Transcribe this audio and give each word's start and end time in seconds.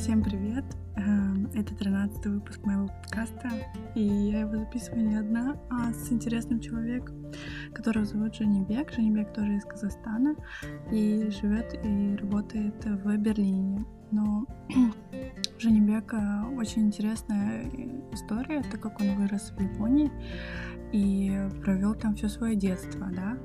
Всем 0.00 0.22
привет! 0.22 0.64
Эм, 0.96 1.50
Это 1.54 1.74
13 1.74 2.24
выпуск 2.24 2.64
моего 2.64 2.86
подкаста, 2.86 3.50
и 3.94 4.00
я 4.00 4.40
его 4.40 4.56
записываю 4.56 5.06
не 5.06 5.16
одна, 5.16 5.58
а 5.68 5.92
с 5.92 6.10
интересным 6.10 6.58
человеком, 6.58 7.26
которого 7.74 8.06
зовут 8.06 8.34
Женебек. 8.34 8.90
Женебек 8.92 9.30
тоже 9.34 9.56
из 9.56 9.64
Казахстана 9.66 10.36
и 10.90 11.28
живет 11.28 11.78
и 11.84 12.16
работает 12.16 12.82
в 12.82 13.14
Берлине. 13.18 13.84
Но 14.10 14.46
у 14.74 15.60
Женебека 15.60 16.46
очень 16.56 16.86
интересная 16.86 17.70
история, 18.10 18.62
так 18.70 18.80
как 18.80 18.98
он 19.02 19.16
вырос 19.16 19.52
в 19.54 19.60
Японии 19.60 20.10
и 20.92 21.46
провел 21.62 21.94
там 21.94 22.14
все 22.14 22.30
свое 22.30 22.56
детство, 22.56 23.06
да? 23.10 23.36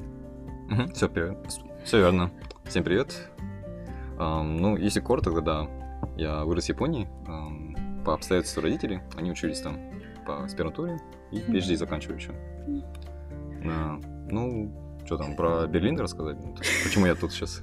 Все, 0.94 1.10
привет. 1.10 1.38
Все 1.84 1.98
верно. 1.98 2.32
Всем 2.64 2.86
привет. 2.86 3.30
Ам, 4.18 4.56
ну, 4.56 4.78
если 4.78 5.02
коротко, 5.02 5.32
тогда 5.32 5.68
я 6.18 6.44
вырос 6.44 6.66
в 6.66 6.70
Японии. 6.70 7.08
по 8.06 8.14
обстоятельствам 8.14 8.66
родителей. 8.66 9.02
Они 9.18 9.32
учились 9.32 9.62
там 9.62 9.78
по 10.26 10.44
аспирантуре 10.44 11.00
и 11.32 11.38
PhD 11.38 11.76
заканчивали 11.76 12.18
еще. 12.18 12.34
Ну, 14.30 14.72
что 15.06 15.18
там, 15.18 15.36
про 15.36 15.68
Берлин 15.68 16.00
рассказать? 16.00 16.38
Ну, 16.44 16.56
Почему 16.84 17.06
я 17.06 17.16
тут 17.16 17.32
сейчас? 17.32 17.62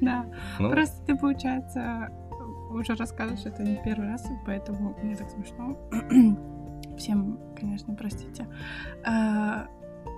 Да. 0.00 0.24
Ну, 0.58 0.70
Просто 0.70 1.04
ты, 1.06 1.16
получается, 1.16 2.08
уже 2.70 2.94
рассказываешь 2.94 3.44
это 3.44 3.62
не 3.62 3.76
первый 3.82 4.08
раз, 4.08 4.26
поэтому 4.46 4.96
мне 5.02 5.16
так 5.16 5.28
смешно. 5.30 5.76
Всем, 6.96 7.38
конечно, 7.58 7.94
простите. 7.94 8.46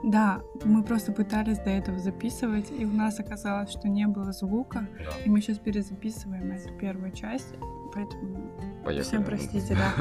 Да, 0.03 0.41
мы 0.65 0.83
просто 0.83 1.13
пытались 1.13 1.59
до 1.59 1.71
этого 1.71 1.99
записывать, 1.99 2.71
и 2.71 2.85
у 2.87 2.93
нас 2.93 3.21
оказалось, 3.21 3.71
что 3.71 3.89
не 3.89 4.07
было 4.07 4.33
звука, 4.33 4.89
да, 4.99 5.25
и 5.25 5.29
мы 5.29 5.41
сейчас 5.41 5.59
перезаписываем 5.59 6.51
эту 6.53 6.73
первую 6.79 7.13
часть, 7.13 7.55
поэтому 7.95 8.51
поехали. 8.85 9.03
всем 9.03 9.25
простите, 9.25 9.75
да. 9.75 9.93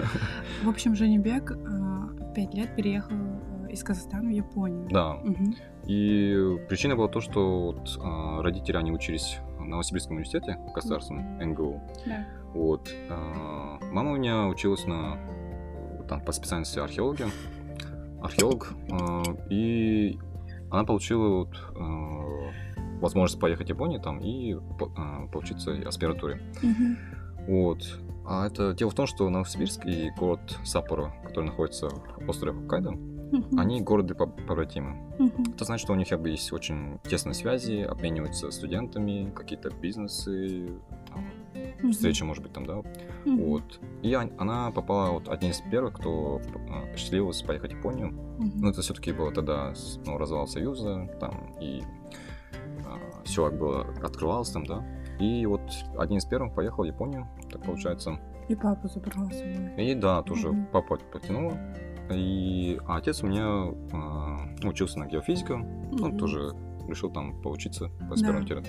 В 0.63 0.69
общем, 0.69 0.95
Женебек 0.95 1.51
э, 1.51 1.55
в 1.55 2.33
пять 2.33 2.53
лет 2.53 2.75
переехал 2.75 3.15
э, 3.15 3.71
из 3.71 3.83
Казахстана 3.83 4.29
в 4.29 4.33
Японию. 4.33 4.87
Да. 4.89 5.19
И 5.85 6.57
причина 6.67 6.95
была 6.95 7.07
то, 7.07 7.19
что 7.19 7.61
вот, 7.73 7.97
а, 8.01 8.41
родители, 8.41 8.77
они 8.77 8.91
учились 8.91 9.39
в 9.57 9.65
Новосибирском 9.65 10.15
университете 10.15 10.59
государственном, 10.73 11.37
НГУ. 11.39 11.81
Да. 12.05 12.25
Вот. 12.53 12.89
а, 13.09 13.79
Мама 13.91 14.11
у 14.11 14.15
меня 14.15 14.47
училась 14.47 14.85
на, 14.85 15.17
э, 15.17 16.03
там, 16.07 16.21
по 16.21 16.31
специальности 16.31 16.79
археологи, 16.79 17.25
археолог, 18.21 18.73
а, 18.91 19.23
и 19.49 20.17
она 20.71 20.83
получила 20.83 21.39
вот, 21.39 21.55
а, 21.75 22.99
возможность 23.01 23.39
поехать 23.39 23.67
в 23.67 23.69
Японию 23.69 24.01
там 24.01 24.19
и 24.19 24.55
по- 24.77 24.91
а, 24.97 25.27
поучиться 25.27 25.71
в 25.71 25.87
аспирантуре. 25.87 26.41
Мгм. 26.61 26.97
Вот. 27.47 27.99
А 28.25 28.45
это 28.45 28.73
дело 28.73 28.91
в 28.91 28.93
том, 28.95 29.07
что 29.07 29.27
Новосибирск 29.29 29.85
и 29.85 30.11
город 30.17 30.57
Саппоро, 30.63 31.13
который 31.25 31.45
находится 31.45 31.89
в 31.89 32.29
острове 32.29 32.53
Хоккайдо, 32.59 32.91
Мгм. 32.91 33.59
они 33.59 33.81
города 33.81 34.13
по- 34.15 34.27
побратимы. 34.27 34.95
Мгм. 35.17 35.53
Это 35.55 35.65
значит, 35.65 35.83
что 35.85 35.93
у 35.93 35.95
них 35.95 36.07
как 36.09 36.21
бы 36.21 36.29
есть 36.29 36.51
очень 36.53 36.99
тесные 37.03 37.33
связи, 37.33 37.81
обмениваются 37.81 38.51
студентами, 38.51 39.31
какие-то 39.35 39.69
бизнесы, 39.71 40.67
встречи, 41.91 42.23
может 42.23 42.43
быть, 42.43 42.53
там, 42.53 42.65
да. 42.65 42.81
Мгм. 43.25 43.37
Вот. 43.45 43.79
И 44.01 44.15
он- 44.15 44.31
она 44.37 44.71
попала 44.71 45.11
вот 45.11 45.27
одним 45.29 45.51
из 45.51 45.61
первых, 45.71 45.93
кто 45.95 46.41
а, 46.69 46.91
посчастливилось 46.91 47.41
поехать 47.41 47.73
в 47.73 47.77
Японию. 47.77 48.07
Мгм. 48.39 48.51
Ну, 48.55 48.69
это 48.69 48.81
все-таки 48.81 49.11
было 49.11 49.31
тогда 49.31 49.73
ну, 50.05 50.17
развал 50.17 50.47
Союза, 50.47 51.07
там, 51.19 51.55
и 51.61 51.81
все 53.25 53.49
как 53.49 53.59
бы 53.59 53.81
открывалось 54.03 54.49
там, 54.49 54.65
да. 54.65 54.85
И 55.19 55.45
вот 55.45 55.61
один 55.97 56.17
из 56.17 56.25
первых 56.25 56.55
поехал 56.55 56.83
в 56.83 56.87
Японию, 56.87 57.27
так 57.51 57.61
получается. 57.63 58.19
И 58.47 58.55
папу 58.55 58.87
забрала 58.87 59.29
с. 59.29 59.41
И 59.77 59.93
да, 59.95 60.23
тоже 60.23 60.49
Мгм. 60.51 60.67
папа 60.71 60.97
потянула. 61.11 61.57
И 62.11 62.79
а 62.87 62.97
отец 62.97 63.21
у 63.21 63.27
меня 63.27 63.71
а, 63.93 64.39
учился 64.67 64.97
на 64.99 65.05
геофизика, 65.05 65.53
он 65.53 65.91
Мгм. 65.91 66.17
тоже 66.17 66.55
решил 66.87 67.11
там 67.11 67.39
поучиться 67.41 67.89
по 68.09 68.15
там, 68.15 68.45
да. 68.45 68.61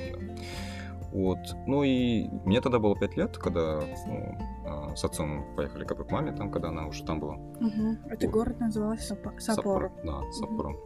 Вот. 1.12 1.38
Ну 1.66 1.82
и 1.82 2.28
мне 2.44 2.60
тогда 2.60 2.78
было 2.78 2.96
5 2.96 3.16
лет, 3.16 3.36
когда 3.38 3.80
ну, 4.06 4.38
а, 4.66 4.94
с 4.94 5.04
отцом 5.04 5.44
поехали 5.56 5.84
как 5.84 5.98
бы 5.98 6.04
к 6.04 6.10
маме, 6.12 6.32
там, 6.32 6.50
когда 6.50 6.68
она 6.68 6.86
уже 6.86 7.04
там 7.04 7.18
была. 7.20 7.34
Мгм. 7.60 7.98
Это 8.08 8.26
Вот. 8.26 8.32
город 8.34 8.60
назывался 8.60 9.14
Саппо- 9.14 9.38
Саппоро. 9.38 9.92
Да, 10.04 10.20
Саппоро. 10.32 10.76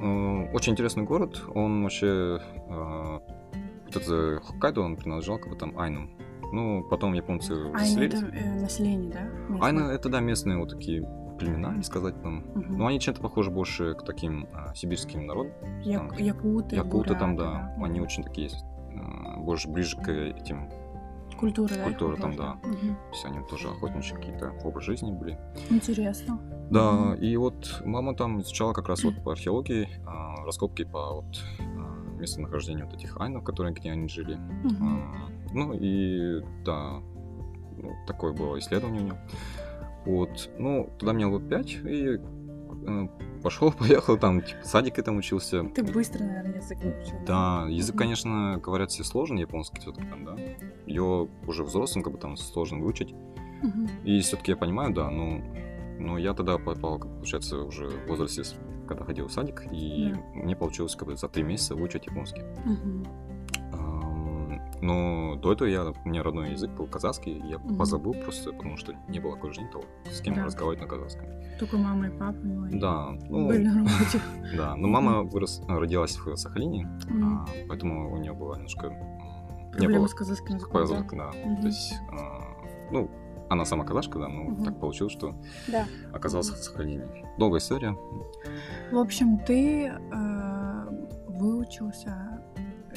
Э, 0.00 0.52
Очень 0.52 0.72
интересный 0.74 1.04
город. 1.04 1.42
Он 1.54 1.82
вообще... 1.82 2.40
а, 2.70 3.20
Вот 3.86 3.96
это 3.96 4.40
Хоккайдо, 4.44 4.82
он 4.82 4.96
принадлежал 4.96 5.38
как 5.38 5.50
бы 5.50 5.56
там 5.56 5.78
Айну. 5.78 6.08
Ну, 6.52 6.82
потом 6.88 7.12
японцы 7.14 7.52
Айна 7.52 7.78
заселились. 7.78 8.14
это 8.22 8.26
э, 8.36 8.60
население, 8.60 9.10
да? 9.12 9.22
местное? 9.48 9.66
Айна 9.66 9.80
это, 9.90 10.08
да, 10.08 10.20
местные 10.20 10.56
вот 10.58 10.70
такие 10.70 11.02
племена, 11.38 11.74
или 11.74 11.82
сказать 11.82 12.20
там. 12.22 12.44
Мгм. 12.54 12.78
Но 12.78 12.86
они 12.86 13.00
чем-то 13.00 13.20
похожи 13.20 13.50
больше 13.50 13.94
к 13.94 14.04
таким 14.04 14.46
а, 14.54 14.74
сибирским 14.74 15.26
народам. 15.26 15.52
Як- 15.82 16.08
там, 16.10 16.18
Якуты, 16.18 16.76
Якуты 16.76 17.14
там, 17.18 17.36
буряты, 17.36 17.74
да. 17.76 17.84
Они 17.84 18.00
очень 18.00 18.22
такие 18.24 18.48
а, 18.48 18.77
больше 19.38 19.68
ближе 19.68 19.96
к 19.96 20.08
этим. 20.10 20.68
Культура, 21.38 21.68
да? 21.68 21.76
их 21.76 21.84
культура 21.84 22.16
там, 22.16 22.34
да. 22.36 22.54
Мгм. 22.64 22.96
То 22.96 23.10
есть 23.12 23.24
они 23.24 23.38
тоже 23.48 23.68
охотничьи 23.68 24.16
какие-то 24.16 24.52
образ 24.64 24.84
жизни 24.84 25.12
были. 25.12 25.38
Интересно. 25.70 26.40
Да, 26.70 26.92
Мгм. 26.92 27.14
и 27.14 27.36
вот 27.36 27.80
мама 27.84 28.14
там 28.14 28.40
изучала 28.40 28.72
как 28.72 28.88
раз 28.88 29.04
вот 29.04 29.22
по 29.22 29.32
археологии, 29.32 29.88
а, 30.04 30.44
раскопки 30.44 30.84
по 30.84 31.14
вот 31.14 31.40
а, 31.60 32.18
местонахождению 32.18 32.86
вот 32.86 32.94
этих 32.96 33.16
айнов, 33.20 33.44
которые 33.44 33.72
где 33.72 33.92
они 33.92 34.08
жили. 34.08 34.36
А, 34.80 35.28
Ну 35.54 35.72
и 35.72 36.42
да, 36.64 37.00
ну, 37.78 37.92
такое 38.06 38.32
было 38.32 38.58
исследование 38.58 39.00
у 39.02 39.04
него. 39.06 39.18
Вот, 40.04 40.50
ну, 40.58 40.90
тогда 40.98 41.12
мне 41.12 41.26
было 41.26 41.40
5, 41.40 41.72
и 41.84 42.18
пошел, 43.42 43.72
поехал, 43.78 44.16
там, 44.18 44.42
типа, 44.42 44.60
садик 44.64 45.02
там 45.02 45.16
учился. 45.16 45.64
Ты 45.74 45.82
быстро, 45.82 46.24
наверное, 46.24 46.56
язык 46.56 46.78
выучил. 46.82 47.16
Да, 47.26 47.66
язык, 47.68 47.96
конечно, 47.96 48.58
говорят, 48.62 48.90
все 48.90 49.04
сложный, 49.04 49.42
японский 49.42 49.80
все-таки 49.80 50.06
там, 50.06 50.24
да. 50.24 50.36
Ее 50.86 51.28
уже 51.46 51.64
взрослым, 51.64 52.02
как 52.02 52.12
бы 52.12 52.18
там 52.18 52.36
сложно 52.36 52.78
выучить. 52.78 53.14
И 54.04 54.20
все-таки 54.20 54.52
я 54.52 54.56
понимаю, 54.56 54.94
да, 54.94 55.10
но, 55.10 55.40
но 55.98 56.18
я 56.18 56.32
тогда 56.34 56.58
попал, 56.58 56.98
как 56.98 57.10
получается, 57.10 57.58
уже 57.58 57.88
в 57.88 58.06
возрасте, 58.06 58.42
когда 58.86 59.04
ходил 59.04 59.26
в 59.26 59.32
садик, 59.32 59.64
и 59.72 60.12
Да. 60.12 60.20
мне 60.34 60.56
получилось 60.56 60.94
как 60.94 61.08
бы 61.08 61.16
за 61.16 61.28
три 61.28 61.42
месяца 61.42 61.74
выучить 61.74 62.06
японский. 62.06 62.42
Но 64.80 65.34
до 65.36 65.52
этого 65.52 65.68
я, 65.68 65.84
у 65.84 66.08
меня 66.08 66.22
родной 66.22 66.52
язык 66.52 66.70
был 66.70 66.86
казахский, 66.86 67.40
я 67.48 67.58
Мгм. 67.58 67.76
позабыл 67.78 68.14
просто, 68.14 68.52
потому 68.52 68.76
что 68.76 68.94
не 69.08 69.18
было 69.20 69.34
окружения 69.34 69.70
того, 69.70 69.84
с 70.10 70.20
кем 70.20 70.34
Да. 70.34 70.44
разговаривать 70.44 70.80
на 70.82 70.88
казахском. 70.88 71.26
Только 71.58 71.76
мама 71.76 72.06
и 72.06 72.10
папа, 72.10 72.38
ну, 72.42 72.68
Да, 72.78 73.08
ну, 73.28 73.48
были 73.48 73.64
на 73.66 73.74
работе. 73.78 74.20
да, 74.56 74.76
но 74.76 74.88
мама 74.88 75.22
вырос, 75.22 75.62
родилась 75.68 76.16
в 76.16 76.36
Сахалине, 76.36 76.86
Мгм. 77.08 77.38
а, 77.42 77.46
поэтому 77.68 78.12
у 78.12 78.16
нее 78.18 78.32
была 78.34 78.54
немножко... 78.56 78.86
м, 78.86 79.78
Не 79.78 79.88
было 79.88 80.06
с 80.06 80.14
казахским 80.14 80.56
языком, 80.56 80.86
да? 80.86 81.32
да. 81.32 81.32
Мгм. 81.44 81.60
То 81.60 81.66
есть, 81.66 81.94
а, 82.12 82.40
ну, 82.92 83.10
она 83.50 83.64
сама 83.64 83.84
казашка, 83.84 84.18
да, 84.18 84.28
но 84.28 84.42
Мгм. 84.44 84.64
так 84.64 84.78
получилось, 84.78 85.12
что 85.12 85.34
Да. 85.68 85.86
оказался 86.12 86.54
в 86.54 86.58
Сахалине. 86.58 87.06
Долгая 87.38 87.60
история. 87.60 87.96
В 88.92 88.96
общем, 88.98 89.38
ты 89.38 89.86
э, 89.86 90.88
выучился 91.28 92.42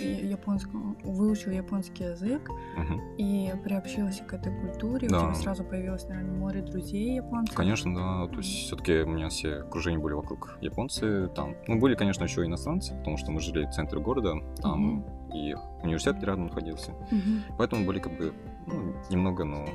японскому, 0.07 0.95
выучил 1.03 1.51
японский 1.51 2.03
язык 2.05 2.49
Мгм. 2.77 3.01
и 3.17 3.53
приобщился 3.63 4.23
к 4.23 4.33
этой 4.33 4.53
культуре. 4.59 5.07
У 5.07 5.11
Да. 5.11 5.19
тебя 5.19 5.33
сразу 5.35 5.63
появилось, 5.63 6.07
наверное, 6.07 6.35
море 6.37 6.61
друзей 6.61 7.15
японцев. 7.15 7.55
Конечно, 7.55 7.95
да. 7.95 8.27
То 8.27 8.37
есть 8.37 8.49
все-таки 8.49 9.01
у 9.01 9.07
меня 9.09 9.29
все 9.29 9.55
окружения 9.61 9.99
были 9.99 10.13
вокруг 10.13 10.57
японцы. 10.61 11.27
Там, 11.35 11.55
ну, 11.67 11.79
были, 11.79 11.95
конечно, 11.95 12.23
еще 12.23 12.45
иностранцы, 12.45 12.95
потому 12.97 13.17
что 13.17 13.31
мы 13.31 13.39
жили 13.39 13.65
в 13.65 13.71
центре 13.71 13.99
города, 13.99 14.33
там 14.61 15.05
и 15.33 15.55
университет 15.83 16.23
рядом 16.23 16.47
находился. 16.47 16.91
Мгм. 17.11 17.43
Поэтому 17.57 17.85
были 17.85 17.99
как 17.99 18.17
бы 18.17 18.33
ну, 18.67 18.93
немного, 19.09 19.43
но 19.43 19.65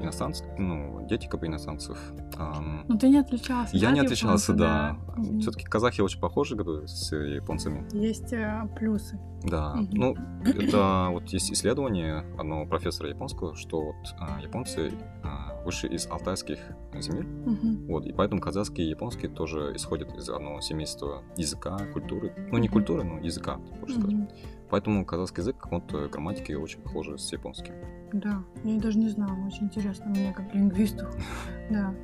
иностранцы, 0.00 0.44
ну, 0.58 1.04
дети 1.06 1.26
как 1.26 1.40
бы 1.40 1.46
иностранцев. 1.46 1.98
Ам, 2.38 2.84
Ну 2.86 2.98
ты 2.98 3.08
не 3.08 3.18
отличался, 3.18 3.76
я 3.76 3.88
да, 3.88 3.94
не 3.94 4.00
от 4.00 4.06
отличался, 4.06 4.52
японца, 4.52 4.54
да. 4.54 4.96
Мгм. 5.16 5.40
Все-таки 5.40 5.64
казахи 5.64 6.00
очень 6.00 6.20
похожи 6.20 6.56
как 6.56 6.66
бы, 6.66 6.86
с 6.86 7.14
японцами. 7.14 7.86
Есть 7.92 8.32
э, 8.32 8.68
плюсы. 8.76 9.18
Да. 9.42 9.74
Мгм. 9.74 9.88
Ну, 9.92 10.16
это 10.44 11.08
вот 11.10 11.26
есть 11.28 11.52
исследование 11.52 12.24
одного 12.38 12.66
профессора 12.66 13.08
японского, 13.08 13.56
что 13.56 13.80
вот 13.80 13.96
а, 14.18 14.40
японцы 14.40 14.92
а, 15.22 15.62
вышли 15.64 15.88
из 15.88 16.06
алтайских 16.06 16.58
земель, 16.94 17.26
Мгм. 17.26 17.86
Вот, 17.88 18.06
и 18.06 18.12
поэтому 18.12 18.40
казахский 18.40 18.84
и 18.84 18.88
японский 18.90 19.28
тоже 19.28 19.72
исходят 19.74 20.14
из 20.16 20.28
одного 20.28 20.60
семейства 20.60 21.22
языка, 21.36 21.78
культуры. 21.92 22.32
Ну, 22.50 22.58
не 22.58 22.68
культуры, 22.68 23.04
но 23.04 23.18
языка, 23.18 23.56
можно 23.56 24.00
сказать. 24.00 24.30
Поэтому 24.70 25.04
казахский 25.04 25.42
язык, 25.42 25.66
вот 25.70 25.92
э, 25.94 26.08
грамматики 26.08 26.52
очень 26.52 26.80
похожи 26.80 27.18
с 27.18 27.32
японским. 27.32 27.74
Да, 28.12 28.42
я 28.64 28.80
даже 28.80 28.98
не 28.98 29.08
знала, 29.08 29.36
очень 29.46 29.64
интересно 29.64 30.06
мне 30.06 30.32
как 30.32 30.54
лингвисту. 30.54 31.06
Да. 31.70 31.94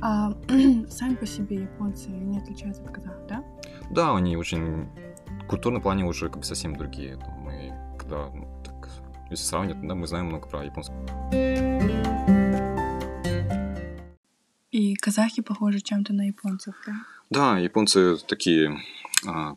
А 0.00 0.32
сами 0.90 1.14
по 1.14 1.26
себе 1.26 1.62
японцы 1.62 2.10
не 2.10 2.38
отличаются 2.38 2.82
от 2.82 2.90
казахов, 2.90 3.26
да? 3.28 3.44
Да, 3.90 4.16
они 4.16 4.36
очень 4.36 4.88
в 5.42 5.46
культурном 5.46 5.82
плане 5.82 6.04
уже 6.04 6.28
как 6.28 6.38
бы 6.38 6.44
совсем 6.44 6.76
другие. 6.76 7.16
Мы 7.38 7.72
когда 7.98 8.28
ну, 8.30 8.48
так 8.64 8.88
если 9.30 9.44
сравнивать, 9.44 9.86
да, 9.86 9.94
мы 9.94 10.06
знаем 10.06 10.26
много 10.26 10.48
про 10.48 10.64
японский. 10.64 10.94
И 14.70 14.94
казахи 14.96 15.42
похожи 15.42 15.80
чем-то 15.80 16.12
на 16.12 16.26
японцев, 16.26 16.74
да? 16.86 16.94
Да, 17.30 17.58
японцы 17.58 18.16
такие... 18.26 18.76
а, 19.26 19.54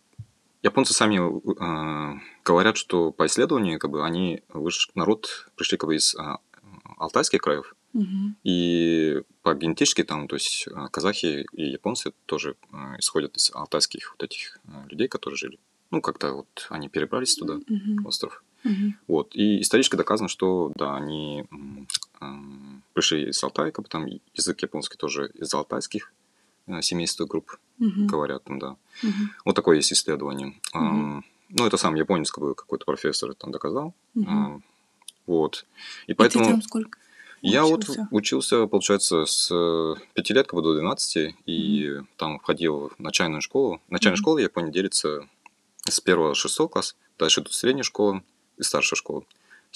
японцы 0.64 0.94
сами 0.94 1.20
а, 1.60 2.20
говорят, 2.44 2.78
что 2.78 3.12
по 3.12 3.26
исследованию, 3.26 3.80
как 3.80 3.92
бы, 3.92 4.06
они, 4.06 4.42
выш- 4.50 4.90
народ 4.96 5.50
пришли 5.56 5.78
как 5.78 5.88
бы 5.88 5.96
из 5.96 6.16
а, 6.16 6.40
алтайских 6.98 7.42
краев, 7.42 7.74
Мгм. 7.94 8.36
и 8.44 9.22
по 9.42 9.54
генетически 9.56 10.04
там, 10.04 10.28
то 10.28 10.36
есть 10.36 10.68
а, 10.74 10.88
казахи 10.90 11.46
и 11.54 11.64
японцы 11.72 12.14
тоже 12.26 12.56
а, 12.72 12.96
исходят 13.00 13.38
из 13.38 13.52
алтайских 13.54 14.12
вот 14.18 14.24
этих 14.24 14.60
а, 14.68 14.86
людей, 14.90 15.08
которые 15.08 15.38
жили. 15.38 15.58
Ну, 15.90 16.02
как-то 16.02 16.34
вот 16.34 16.68
они 16.70 16.90
перебрались 16.90 17.36
туда, 17.36 17.56
Мгм. 17.68 18.06
остров. 18.06 18.44
Мгм. 18.64 18.98
Вот. 19.08 19.34
И 19.36 19.62
исторически 19.62 19.96
доказано, 19.96 20.28
что 20.28 20.74
да, 20.76 20.96
они 20.98 21.46
ам, 22.20 22.82
пришли 22.94 23.30
из 23.30 23.42
Алтая, 23.44 23.72
как 23.72 23.84
бы 23.86 23.90
там 23.90 24.06
язык 24.34 24.62
японский 24.62 24.98
тоже 24.98 25.32
из 25.36 25.54
алтайских 25.54 26.12
э, 26.68 26.82
семейств 26.82 27.20
и 27.22 27.26
групп 27.26 27.58
Мгм. 27.80 28.08
говорят 28.08 28.44
там, 28.44 28.60
да. 28.60 28.76
Мгм. 29.04 29.32
Вот 29.46 29.56
такое 29.56 29.78
есть 29.78 29.92
исследование. 29.94 30.54
Ам, 30.74 31.24
Ну, 31.50 31.66
это 31.66 31.78
сам 31.78 31.96
японец, 31.96 32.30
какой-то 32.32 32.84
профессор 32.86 33.34
там 33.34 33.52
доказал. 33.52 33.94
Ам, 34.26 34.64
Вот. 35.28 35.66
И 36.08 36.12
И 36.12 36.14
ты 36.14 36.16
поэтому 36.16 36.46
там 36.46 36.62
сколько? 36.62 37.00
я 37.42 37.64
вот 37.64 37.88
учился? 38.12 38.68
получается, 38.68 39.26
с 39.26 39.50
э, 39.54 39.96
пяти 40.14 40.34
лет 40.34 40.48
как 40.48 40.56
бы, 40.56 40.62
до 40.62 40.74
12, 40.74 41.36
и 41.46 42.02
там 42.18 42.40
входил 42.40 42.92
в 42.98 43.00
начальную 43.00 43.42
школу. 43.42 43.80
Начальная 43.90 44.16
Мгм. 44.18 44.24
школа 44.24 44.36
в 44.36 44.40
Японии 44.40 44.72
делится 44.72 45.28
с 45.88 46.00
первого 46.02 46.36
шестого 46.36 46.68
класса, 46.68 46.96
дальше 47.18 47.40
идут 47.42 47.54
средняя 47.54 47.84
школа 47.84 48.24
и 48.58 48.64
старшая 48.64 48.98
школа. 48.98 49.24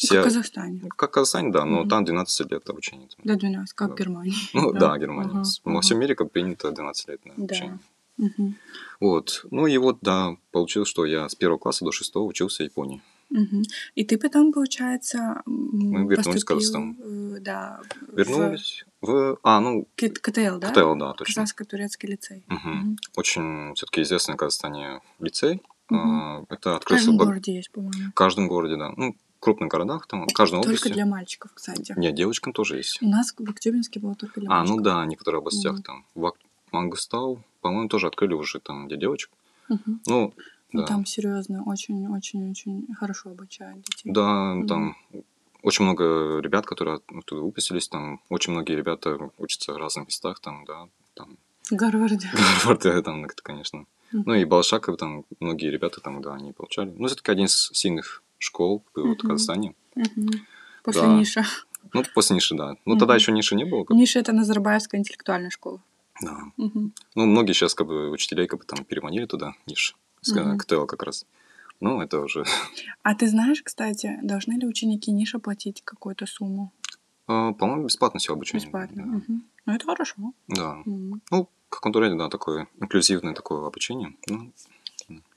Ну, 0.03 0.09
Как 0.09 0.19
в 0.21 0.24
Казахстане. 0.24 0.80
Ну, 0.83 0.89
Как 0.89 1.09
в 1.09 1.13
Казахстане, 1.13 1.51
да, 1.51 1.65
но 1.65 1.80
Мгм. 1.81 1.89
там 1.89 2.06
12 2.06 2.51
лет 2.51 2.69
обучения. 2.69 3.07
там. 3.07 3.19
До 3.24 3.36
12, 3.39 3.74
как 3.75 3.89
Да. 3.89 3.94
в 3.95 3.98
Германии. 3.98 4.33
Ну 4.53 4.71
да, 4.74 4.98
Германия. 4.98 5.31
Ага, 5.31 5.44
Во 5.65 5.81
всем 5.81 6.00
мире 6.00 6.15
как 6.15 6.31
принято 6.31 6.71
12 6.71 7.07
лет 7.09 7.25
на 7.25 7.33
Да. 7.38 7.44
обучение. 7.44 7.80
Мгм. 8.18 8.56
Вот. 9.00 9.45
Ну 9.51 9.68
и 9.68 9.77
вот, 9.77 9.98
да, 10.01 10.36
получилось, 10.51 10.89
что 10.89 11.06
я 11.06 11.27
с 11.27 11.36
первого 11.36 11.57
класса 11.59 11.86
до 11.86 11.92
шестого 11.92 12.25
учился 12.25 12.63
в 12.63 12.65
Японии. 12.65 13.01
Мгм. 13.30 13.63
И 13.95 14.03
ты 14.03 14.18
потом, 14.18 14.51
получается, 14.51 15.42
Мы 15.45 16.06
вернулись 16.09 16.44
в 16.44 16.45
Казахстан. 16.45 16.97
э, 17.00 17.38
да, 17.39 17.80
в 18.12 18.18
Вернулись 18.18 18.86
в... 19.01 19.38
А, 19.44 19.59
ну, 19.62 19.88
КТЛ, 19.95 20.59
да? 20.59 20.69
КТЛ, 20.69 20.95
да, 20.95 21.13
точно. 21.13 21.42
Казахско-турецкий 21.44 22.09
лицей. 22.09 22.44
Мгм. 22.47 22.69
Мгм. 22.71 22.97
Очень 23.15 23.74
все-таки 23.75 24.01
известный 24.01 24.33
в 24.33 24.38
Казахстане 24.38 25.00
лицей. 25.19 25.62
А, 25.89 26.44
Это 26.50 26.71
В 26.71 26.75
открылся 26.75 27.06
каждом 27.06 27.18
бо- 27.18 27.25
городе 27.25 27.56
есть, 27.56 27.71
по-моему. 27.71 28.12
в 28.12 28.13
каждом 28.13 28.47
городе, 28.50 28.75
да. 28.77 28.92
Ну, 28.97 29.13
в 29.13 29.31
крупных 29.42 29.70
городах, 29.70 30.08
там, 30.08 30.28
в 30.28 30.34
каждой 30.34 30.56
Только 30.62 30.68
области. 30.70 30.94
для 30.94 31.06
мальчиков, 31.06 31.52
кстати. 31.54 31.94
Нет, 31.98 32.16
девочкам 32.16 32.54
тоже 32.54 32.78
есть. 32.78 33.02
У 33.02 33.08
нас 33.10 33.34
в 33.38 33.50
Актюбинске 33.50 34.00
было 34.00 34.16
только 34.16 34.40
для 34.40 34.50
А, 34.50 34.60
мальчиков. 34.60 34.78
ну 34.78 34.84
да, 34.84 35.02
в 35.04 35.08
некоторых 35.08 35.40
областях 35.40 35.74
Мгм. 35.74 35.84
там. 35.84 36.06
В 36.16 36.32
Мангустау, 36.72 37.44
по-моему, 37.62 37.90
тоже 37.90 38.08
открыли 38.08 38.34
уже 38.34 38.60
там 38.60 38.88
для 38.88 38.98
девочек. 38.98 39.30
Мгм. 39.68 40.00
Ну, 40.08 40.34
Ну, 40.74 40.82
да. 40.82 40.88
там 40.88 41.06
серьезно, 41.06 41.64
очень-очень-очень 41.66 42.88
хорошо 42.96 43.32
обучают 43.32 43.82
детей. 43.84 44.10
Да, 44.14 44.54
Мгм. 44.54 44.68
там 44.68 44.96
очень 45.64 45.84
много 45.86 46.40
ребят, 46.40 46.66
которые 46.66 46.96
от- 46.98 47.12
оттуда 47.12 47.42
выпустились, 47.42 47.90
там 47.90 48.22
очень 48.30 48.54
многие 48.54 48.76
ребята 48.78 49.18
учатся 49.38 49.74
в 49.74 49.78
разных 49.78 50.08
местах, 50.08 50.40
там, 50.40 50.64
да, 50.66 50.88
там, 51.14 51.38
В 51.70 51.74
Гарварде. 51.76 52.30
Гарвард, 52.34 52.86
э, 52.86 53.02
там, 53.04 53.26
это, 53.26 53.42
конечно. 53.44 53.86
Мгм. 54.14 54.24
Ну 54.28 54.34
и 54.36 54.46
Балашаков, 54.46 54.98
там, 54.98 55.26
многие 55.40 55.70
ребята 55.72 56.00
там, 56.02 56.22
да, 56.22 56.36
они 56.36 56.52
получали. 56.54 56.94
Ну, 56.98 57.08
все-таки 57.08 57.32
один 57.32 57.46
из 57.46 57.70
сильных 57.74 58.24
школ 58.42 58.84
был 58.96 59.08
вот 59.08 59.20
в. 59.24 59.28
Казахстане. 59.28 59.76
Мгм. 59.96 60.30
После 60.84 61.02
Да. 61.02 61.14
Ниша. 61.16 61.46
Ну, 61.94 62.04
после 62.14 62.36
Ниши, 62.36 62.56
да. 62.56 62.76
Ну, 62.86 62.94
Мгм. 62.94 63.00
тогда 63.00 63.16
еще 63.16 63.32
Ниши 63.32 63.56
не 63.56 63.66
было. 63.66 63.84
Как... 63.84 63.96
Ниша— 63.96 64.20
это 64.22 64.34
Назарбаевская 64.34 65.00
интеллектуальная 65.00 65.50
школа. 65.50 65.82
Да. 66.22 66.38
Мгм. 66.58 66.94
Ну, 67.16 67.26
многие 67.26 67.54
сейчас, 67.54 67.74
как 67.76 67.88
бы, 67.88 68.10
учителей, 68.10 68.48
как 68.48 68.60
бы, 68.60 68.66
там, 68.66 68.84
переманили 68.86 69.26
туда, 69.26 69.54
Ниш, 69.68 69.96
с 70.22 70.32
Мгм. 70.34 70.58
КТЛ 70.58 70.86
как 70.86 71.04
раз. 71.04 71.26
Ну, 71.80 72.02
это 72.02 72.20
уже... 72.20 72.46
А 73.04 73.16
ты 73.16 73.28
знаешь, 73.28 73.62
кстати, 73.64 74.20
должны 74.22 74.54
ли 74.54 74.68
ученики 74.68 75.12
Ниша 75.12 75.40
платить 75.40 75.82
какую-то 75.84 76.26
сумму? 76.28 76.72
А, 77.28 77.54
По-моему, 77.54 77.86
бесплатно 77.86 78.20
все 78.20 78.34
обучение. 78.34 78.66
Бесплатно. 78.66 79.04
Да. 79.04 79.12
Мгм. 79.12 79.44
Ну, 79.66 79.74
это 79.74 79.86
хорошо. 79.86 80.34
Да. 80.48 80.76
Мгм. 80.86 81.22
Ну, 81.32 81.50
как 81.70 81.86
он 81.86 82.18
да, 82.18 82.30
такое 82.30 82.68
инклюзивное 82.80 83.34
такое 83.34 83.66
обучение. 83.66 84.14
Ну, 84.28 84.52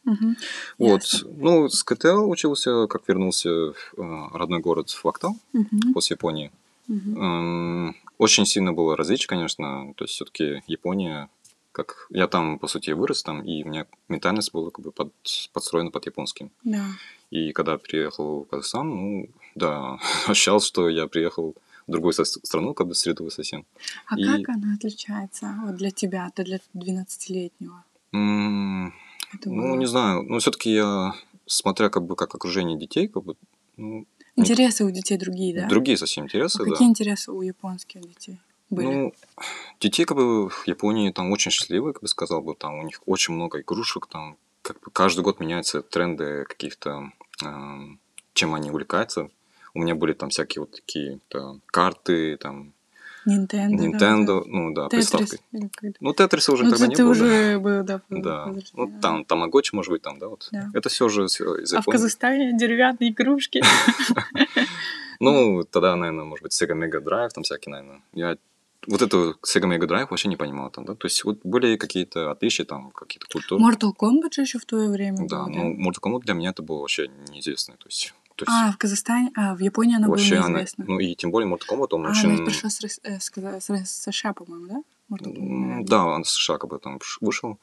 Мгм. 0.05 0.37
Вот. 0.79 1.03
Ясно. 1.03 1.31
Ну, 1.37 1.69
с 1.69 1.83
КТЛ 1.83 2.29
учился, 2.31 2.87
как 2.87 3.09
вернулся 3.09 3.49
в 3.51 3.77
э, 3.97 4.29
родной 4.39 4.61
город 4.61 4.91
в 4.91 5.05
Вактал 5.05 5.37
Мгм. 5.53 5.93
после 5.95 6.15
Японии. 6.15 6.51
Эм, 6.89 7.95
Очень 8.19 8.47
сильно 8.47 8.73
было 8.73 8.97
различие, 8.97 9.27
конечно. 9.27 9.93
То 9.97 10.05
есть, 10.05 10.15
все-таки 10.15 10.63
Япония, 10.69 11.29
как 11.73 12.07
я 12.11 12.27
там, 12.29 12.59
по 12.59 12.69
сути, 12.69 12.91
вырос 12.93 13.23
там, 13.23 13.43
и 13.43 13.65
у 13.65 13.69
меня 13.69 13.87
ментальность 14.09 14.53
была 14.53 14.71
как 14.71 14.85
бы 14.85 14.93
под, 14.93 15.11
подстроена 15.53 15.91
под 15.91 16.07
японским. 16.07 16.51
Да. 16.63 16.85
И 17.31 17.53
когда 17.53 17.77
приехал 17.79 18.45
в 18.45 18.49
Казахстан, 18.49 18.89
ну, 18.91 19.29
да, 19.57 19.99
ощущал, 20.29 20.61
что 20.61 20.89
я 20.89 21.07
приехал 21.09 21.55
в 21.87 21.91
другую 21.91 22.13
страну, 22.13 22.73
как 22.75 22.87
бы 22.87 22.95
среду 22.95 23.29
совсем. 23.31 23.65
А 24.07 24.17
И- 24.19 24.25
как 24.25 24.49
она 24.57 24.75
отличается 24.75 25.55
вот 25.65 25.77
для 25.77 25.91
тебя, 25.91 26.31
то 26.35 26.45
для 26.45 26.61
12-летнего? 26.75 27.83
М, 28.13 28.95
Это 29.35 29.51
Ну, 29.51 29.75
не 29.77 29.87
знаю. 29.87 30.23
Ну, 30.23 30.39
все-таки 30.39 30.73
я, 30.73 31.15
смотря 31.47 31.91
как 31.91 32.05
бы 32.05 32.17
как 32.17 32.35
окружение 32.35 32.79
детей, 32.79 33.09
как 33.09 33.25
бы, 33.25 33.37
ну, 33.77 34.07
Интересы 34.37 34.85
у 34.85 34.91
детей 34.91 35.17
другие, 35.17 35.55
да? 35.55 35.69
другие 35.69 35.97
совсем 35.97 36.25
А 36.25 36.27
интересы, 36.27 36.65
да. 36.65 36.71
какие 36.73 36.89
интересы 36.89 37.31
у 37.31 37.41
японских 37.41 38.01
детей 38.01 38.41
были? 38.69 38.87
Ну, 38.87 39.13
детей 39.81 40.05
как 40.05 40.17
бы 40.17 40.49
в 40.49 40.67
Японии 40.67 41.11
там 41.11 41.31
очень 41.31 41.53
счастливые, 41.53 41.93
как 41.93 42.03
бы 42.03 42.09
сказал 42.09 42.43
бы, 42.43 42.55
там 42.55 42.81
у 42.81 42.83
них 42.83 43.01
очень 43.07 43.35
много 43.35 43.61
игрушек, 43.61 44.07
там 44.09 44.37
как 44.63 44.81
бы 44.81 44.91
каждый 44.91 45.21
год 45.21 45.39
меняются 45.39 45.83
тренды 45.83 46.45
каких-то, 46.49 47.13
эм, 47.45 48.01
чем 48.33 48.55
они 48.55 48.71
увлекаются. 48.71 49.31
У 49.73 49.81
меня 49.81 49.95
были 49.95 50.15
там 50.15 50.31
всякие 50.31 50.61
вот 50.61 50.73
такие 50.73 51.21
то 51.29 51.61
карты, 51.67 52.37
там 52.37 52.74
Nintendo. 53.27 53.77
да, 53.77 53.85
Nintendo, 53.85 54.43
ну 54.47 54.75
да, 54.75 54.83
да. 54.85 54.89
приставкой. 54.89 55.41
Ну, 56.01 56.13
Тетриса 56.13 56.53
уже 56.53 56.65
Ну, 56.65 56.71
тогда 56.71 56.87
не 56.87 56.95
было. 56.97 57.05
да. 57.05 57.11
уже 57.11 57.59
был, 57.65 57.83
да. 57.85 58.01
Да. 58.09 58.47
возрасте, 58.47 58.71
Ну, 58.75 58.87
да. 58.87 59.01
там 59.01 59.25
Тамагочи, 59.25 59.75
может 59.75 59.91
быть, 59.93 60.03
там, 60.03 60.19
да, 60.19 60.29
вот. 60.29 60.49
Да. 60.53 60.71
Это 60.75 60.89
все 60.89 61.09
же 61.09 61.25
из 61.25 61.41
А 61.41 61.45
в 61.45 61.81
Японии. 61.81 61.93
Казахстане 61.93 62.59
деревянные 62.59 63.11
игрушки. 63.11 63.63
Ну, 65.21 65.65
тогда, 65.65 65.97
наверное, 65.97 66.25
может 66.25 66.43
быть, 66.43 66.53
Sega 66.53 66.75
Mega 66.75 67.03
Drive, 67.03 67.31
там 67.31 67.45
всякие, 67.45 67.71
наверное. 67.73 68.03
Я 68.13 68.37
вот 68.87 69.01
эту 69.01 69.37
Sega 69.47 69.65
Mega 69.67 69.87
Drive 69.87 70.09
вообще 70.11 70.29
не 70.29 70.37
понимал 70.37 70.71
там, 70.71 70.85
да? 70.85 70.95
То 70.95 71.07
есть 71.07 71.25
вот 71.25 71.39
были 71.45 71.77
какие-то 71.77 72.31
отличия 72.31 72.67
там, 72.67 72.91
какие-то 72.91 73.27
культуры. 73.33 73.63
Mortal 73.63 73.93
Kombat 73.99 74.33
же 74.33 74.43
еще 74.43 74.59
в 74.59 74.67
твое 74.67 74.91
время 74.91 75.27
Да, 75.29 75.45
был, 75.45 75.51
ну, 75.55 75.89
Mortal 75.89 76.01
Kombat 76.03 76.21
для 76.23 76.35
меня 76.35 76.51
это 76.51 76.63
было 76.63 76.81
вообще 76.81 77.09
неизвестно. 77.31 77.75
То 77.77 77.87
есть, 77.87 78.13
то 78.37 78.45
есть 78.45 78.53
А, 78.53 78.73
в 78.73 78.79
Казахстане, 78.79 79.31
а, 79.37 79.55
в 79.55 79.61
Японии 79.61 79.97
она 79.97 80.07
была 80.07 80.17
вообще 80.17 80.37
она, 80.37 80.49
неизвестна. 80.49 80.85
ну 80.89 80.99
и 80.99 81.15
тем 81.15 81.31
более 81.31 81.49
Mortal 81.53 81.69
Kombat, 81.71 81.89
он 81.93 82.07
а, 82.07 82.11
очень... 82.11 82.35
она 82.35 82.45
пришла 82.45 82.69
с, 82.71 82.81
Рос- 82.81 83.01
э, 83.05 83.21
с 83.21 83.31
с 83.87 84.03
США, 84.11 84.33
по-моему, 84.33 84.67
да? 84.67 84.83
Mortal 85.11 85.35
Kombat. 85.35 85.85
Да, 85.85 86.05
он 86.05 86.25
с 86.25 86.31
США 86.31 86.59
как 86.59 86.71
бы 86.71 86.79
там 86.79 86.99
вышел. 87.21 87.59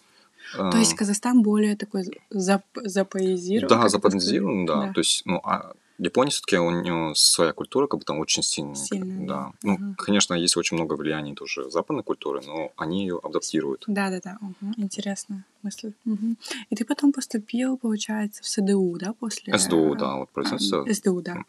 То 0.54 0.78
есть 0.78 0.96
Казахстан 0.96 1.44
более 1.44 1.76
такой 1.76 2.04
зап 2.30 2.64
запаизирован. 2.76 3.70
Да, 3.70 3.90
западнизирован, 3.90 4.66
да. 4.66 4.88
Да. 4.88 4.94
То 4.94 5.00
есть, 5.00 5.24
ну, 5.26 5.40
а 5.44 5.74
Япония 6.08 6.32
все-таки 6.32 6.58
у 6.58 6.70
нее 6.72 7.14
своя 7.16 7.54
культура, 7.54 7.88
как 7.88 8.00
бы 8.00 8.06
там 8.06 8.20
очень 8.20 8.44
сильная. 8.44 8.76
Сильная, 8.76 9.28
да. 9.28 9.52
да. 9.62 9.78
Ну, 9.80 9.96
конечно, 9.98 10.34
есть 10.34 10.58
очень 10.58 10.76
много 10.78 10.94
влияний 10.96 11.36
тоже 11.36 11.70
западной 11.70 12.04
культуры, 12.04 12.42
но 12.46 12.72
они 12.78 13.02
ее 13.02 13.20
адаптируют. 13.24 13.84
Да, 13.88 14.10
да, 14.10 14.20
да. 14.24 14.38
Мгм. 14.42 14.74
Интересная 14.78 15.46
мысль. 15.62 15.94
Мгм. 16.06 16.38
И 16.70 16.76
ты 16.76 16.86
потом 16.86 17.12
поступил, 17.14 17.78
получается, 17.78 18.42
в 18.44 18.48
СДУ, 18.48 18.98
да, 19.00 19.14
после... 19.14 19.58
СДУ, 19.58 19.94
э, 19.94 19.98
да, 19.98 20.16
вот 20.18 20.30
а, 20.30 20.34
производство. 20.34 20.86
СДУ, 20.92 21.22
да. 21.22 21.44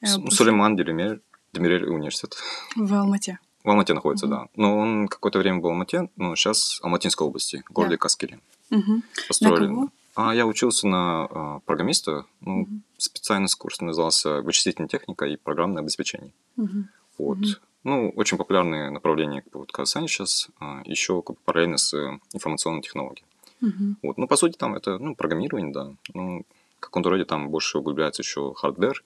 Э, 0.00 0.06
С- 0.06 0.16
после- 0.18 0.30
Сулейман 0.30 0.76
Демирель, 0.76 1.20
Демирель 1.52 1.86
университет. 1.86 2.36
В 2.76 2.92
Алмате. 2.94 3.38
В 3.64 3.70
Алмате 3.70 3.94
находится, 3.94 4.26
Мгм. 4.26 4.34
да. 4.36 4.46
Но 4.56 4.76
он 4.78 5.08
какое-то 5.08 5.38
время 5.38 5.58
был 5.60 5.70
в 5.70 5.72
Алмате, 5.72 6.08
но 6.16 6.34
сейчас 6.36 6.78
в 6.80 6.84
Алматинской 6.84 7.26
области, 7.26 7.62
в 7.68 7.72
городе 7.72 7.94
Да. 7.94 7.98
Каскеле. 7.98 8.40
Мгм. 8.70 9.02
Построили. 9.28 9.66
кого? 9.68 9.88
А 10.16 10.34
я 10.34 10.46
учился 10.46 10.86
на 10.88 11.24
а, 11.30 11.60
программиста. 11.66 12.24
Ну, 12.40 12.52
Мгм. 12.62 12.82
Специальный 12.98 13.48
курс 13.58 13.80
назывался 13.80 14.42
вычислительная 14.42 14.88
техника 14.88 15.26
и 15.26 15.36
программное 15.36 15.82
обеспечение. 15.82 16.32
Мгм. 16.56 16.88
Вот. 17.18 17.38
Мгм. 17.38 17.56
Ну, 17.84 18.12
очень 18.16 18.36
популярные 18.36 18.90
направления 18.90 19.42
как 19.42 19.52
бы, 19.52 19.58
вот, 19.60 19.72
Казахстане 19.72 20.08
сейчас, 20.08 20.48
еще 20.84 21.22
как 21.22 21.36
бы, 21.36 21.42
параллельно 21.44 21.78
с 21.78 21.94
э, 21.94 22.18
информационной 22.32 22.82
технологией. 22.82 23.24
Мгм. 23.60 23.96
Вот. 24.02 24.18
Ну, 24.18 24.26
по 24.26 24.36
сути, 24.36 24.56
там 24.56 24.74
это 24.74 24.98
ну, 24.98 25.14
программирование, 25.14 25.72
да. 25.72 25.92
Ну, 26.12 26.44
в 26.78 26.80
каком-то 26.80 27.10
роде 27.10 27.24
там 27.24 27.48
больше 27.48 27.78
углубляется 27.78 28.22
еще 28.22 28.54
hardware, 28.54 29.04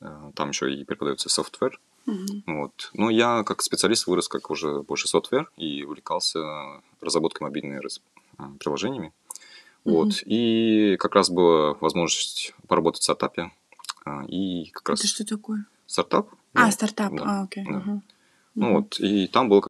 э, 0.00 0.30
там 0.34 0.50
еще 0.50 0.74
и 0.74 0.84
преподается 0.84 1.28
software. 1.28 1.78
Мгм. 2.06 2.44
Вот. 2.46 2.90
Но 2.94 3.10
я 3.10 3.42
как 3.44 3.62
специалист 3.62 4.06
вырос 4.06 4.28
как 4.28 4.50
уже 4.50 4.82
больше 4.82 5.08
software 5.08 5.50
и 5.56 5.84
увлекался 5.84 6.82
разработкой 7.00 7.46
мобильных 7.46 7.82
а, 8.36 8.50
приложениями. 8.58 9.12
Вот. 9.84 10.22
И 10.24 10.96
как 10.98 11.14
раз 11.14 11.30
была 11.30 11.74
возможность 11.74 12.54
поработать 12.68 13.00
в 13.02 13.04
стартапе 13.04 13.50
а, 14.04 14.24
и 14.26 14.70
как 14.70 14.88
раз 14.90 15.00
Это 15.00 15.08
что 15.08 15.26
такое? 15.26 15.66
стартап. 15.86 16.30
А, 16.54 16.66
Ну, 16.66 16.70
стартап. 16.72 17.12
да, 17.14 17.22
А, 17.24 17.42
окей. 17.42 17.64
да. 17.66 17.76
ага. 17.76 18.02
Ну 18.54 18.72
вот, 18.74 18.98
и 19.00 19.26
там 19.26 19.48
был 19.48 19.62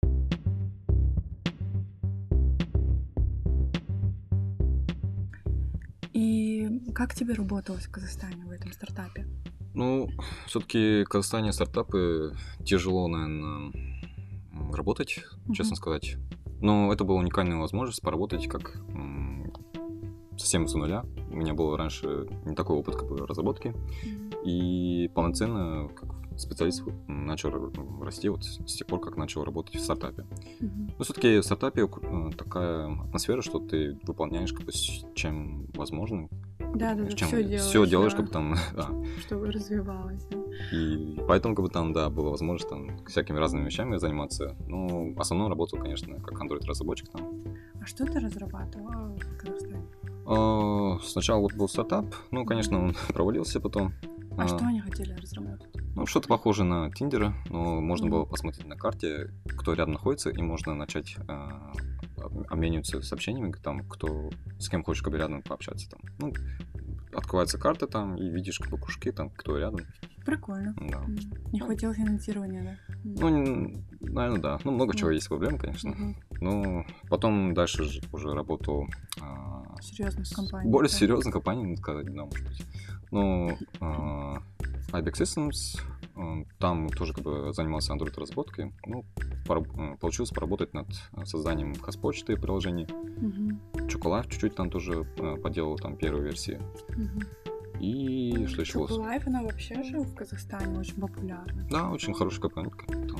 И 6.12 6.80
как 6.94 7.14
тебе 7.14 7.35
работалось 7.35 7.87
в 7.87 7.90
Казахстане 7.90 8.44
в 8.44 8.50
этом 8.50 8.73
стартапе? 8.73 9.26
Ну, 9.75 10.09
все-таки 10.47 11.02
в 11.04 11.09
Казахстане 11.09 11.52
стартапы 11.52 12.37
тяжело, 12.64 13.09
наверное, 13.09 13.73
работать, 14.73 15.21
честно 15.52 15.73
Мгм. 15.73 15.76
сказать. 15.76 16.16
Но 16.61 16.92
это 16.92 17.02
была 17.04 17.18
уникальная 17.18 17.56
возможность 17.56 18.00
поработать 18.00 18.47
как 18.49 18.76
совсем 20.36 20.66
с 20.66 20.74
нуля. 20.74 21.04
У 21.30 21.36
меня 21.36 21.54
был 21.54 21.76
раньше 21.76 22.26
не 22.44 22.54
такой 22.54 22.76
опыт 22.76 22.96
как 22.96 23.08
бы 23.08 23.26
разработки. 23.26 23.74
И 24.44 25.10
полноценно 25.14 25.88
как 25.88 26.10
специалист 26.36 26.82
начал 27.06 27.72
расти 28.02 28.28
вот 28.28 28.44
с 28.44 28.74
тех 28.74 28.86
пор, 28.86 29.00
как 29.00 29.16
начал 29.16 29.44
работать 29.44 29.76
в 29.76 29.80
стартапе. 29.80 30.24
Мгм. 30.60 30.90
Но 30.98 31.04
все-таки 31.04 31.38
в 31.38 31.44
стартапе 31.44 31.86
э, 31.86 32.30
такая 32.36 32.92
атмосфера, 33.02 33.42
что 33.42 33.58
ты 33.58 33.98
выполняешь 34.02 34.52
как 34.52 34.66
бы 34.66 34.72
чем 35.14 35.66
возможно. 35.74 36.28
Да, 36.58 36.94
да, 36.94 37.04
да, 37.04 37.10
чем, 37.10 37.28
все 37.28 37.42
делаешь. 37.42 37.62
всё 37.62 37.86
делаешь, 37.86 38.12
да, 38.12 38.16
как 38.18 38.26
бы 38.26 38.32
там, 38.32 38.54
да. 38.76 38.88
чтобы 39.20 39.50
развивалось. 39.50 40.26
да. 40.26 40.38
И 40.76 41.20
поэтому, 41.28 41.54
как 41.54 41.64
бы 41.64 41.70
там, 41.70 41.92
да, 41.92 42.10
была 42.10 42.30
возможность 42.30 42.68
там 42.68 42.98
всякими 43.06 43.38
разными 43.38 43.66
вещами 43.66 43.96
заниматься. 43.96 44.56
Ну, 44.66 45.14
основную 45.16 45.50
работал, 45.50 45.78
конечно, 45.78 46.20
как 46.20 46.40
Android-разработчик 46.42 47.08
там. 47.10 47.44
А 47.80 47.86
что 47.86 48.04
ты 48.06 48.18
разрабатывала 48.18 49.14
в 49.16 49.36
Казахстане? 49.36 49.83
А, 50.26 50.98
Сначала 51.02 51.40
вот 51.40 51.54
был 51.54 51.68
стартап, 51.68 52.14
ну, 52.30 52.44
конечно, 52.44 52.78
он 52.82 52.94
провалился 53.08 53.60
потом. 53.60 53.92
А, 54.36 54.42
А, 54.44 54.48
что 54.48 54.64
они 54.66 54.80
хотели 54.80 55.12
разработать? 55.12 55.68
Ну, 55.94 56.06
что-то 56.06 56.28
похоже 56.28 56.64
на 56.64 56.90
Тиндера, 56.90 57.34
но 57.50 57.80
можно 57.80 58.06
Мгм. 58.06 58.14
было 58.16 58.24
посмотреть 58.24 58.66
на 58.66 58.76
карте, 58.76 59.30
кто 59.56 59.74
рядом 59.74 59.92
находится, 59.92 60.30
и 60.30 60.42
можно 60.42 60.74
начать 60.74 61.16
об- 61.28 62.44
обмениваться 62.50 63.00
сообщениями, 63.02 63.52
там, 63.62 63.86
кто 63.88 64.30
с 64.58 64.68
кем 64.68 64.82
хочешь 64.82 65.02
как 65.02 65.12
бы 65.12 65.18
рядом 65.18 65.42
пообщаться. 65.42 65.88
Там. 65.90 66.00
Ну, 66.18 66.32
открывается 67.12 67.58
карта 67.58 67.86
там, 67.86 68.16
и 68.16 68.28
видишь 68.28 68.58
как 68.58 68.70
бы 68.70 68.78
кружки, 68.78 69.12
там, 69.12 69.30
кто 69.30 69.56
рядом. 69.58 69.80
Прикольно. 70.24 70.74
Да. 70.80 71.02
Не 71.52 71.60
хватило 71.60 71.92
финансирования, 71.92 72.62
да? 72.62 72.94
Ну, 73.04 73.70
наверное, 74.00 74.40
да. 74.40 74.58
Ну, 74.64 74.72
много 74.72 74.96
чего 74.96 75.10
есть 75.10 75.28
проблем, 75.28 75.58
конечно. 75.58 75.90
Мгм. 75.90 76.16
Ну, 76.40 76.86
потом 77.08 77.54
дальше 77.54 77.84
уже 78.12 78.34
работал 78.34 78.86
а, 79.20 79.64
компании. 80.34 80.70
более 80.70 80.90
да? 80.90 80.96
серьезной 80.96 81.32
компанией, 81.32 81.66
надо 81.66 81.80
сказать, 81.80 82.06
да, 82.06 82.24
может 82.24 82.46
быть. 82.46 82.62
Ну, 83.10 83.58
а, 83.80 84.38
iBex 84.92 85.12
Systems, 85.12 85.80
а, 86.16 86.44
там 86.58 86.88
тоже 86.88 87.12
как 87.12 87.24
бы 87.24 87.52
занимался 87.52 87.92
Android-разработкой. 87.92 88.72
Ну, 88.86 89.04
пора- 89.46 89.62
а, 89.76 89.96
получилось 89.96 90.30
поработать 90.30 90.72
над 90.72 90.86
созданием 91.24 91.74
хас-почты 91.74 92.36
приложений. 92.36 92.88
Мгм. 93.18 93.60
Chocolife 93.74 94.30
чуть-чуть 94.30 94.54
там 94.54 94.70
тоже 94.70 95.06
а, 95.18 95.36
поделал, 95.36 95.76
там, 95.76 95.96
первую 95.96 96.24
версию. 96.24 96.60
Мгм. 96.88 97.20
И 97.80 98.23
что 98.46 98.60
еще? 98.62 98.72
Чоколайф, 98.72 99.26
она 99.26 99.42
вообще 99.42 99.82
же 99.82 99.98
в 100.00 100.14
Казахстане 100.14 100.78
очень 100.78 100.94
популярна. 101.00 101.66
Да, 101.70 101.90
очень 101.90 102.14
хорошая 102.14 102.40
компания. 102.40 102.72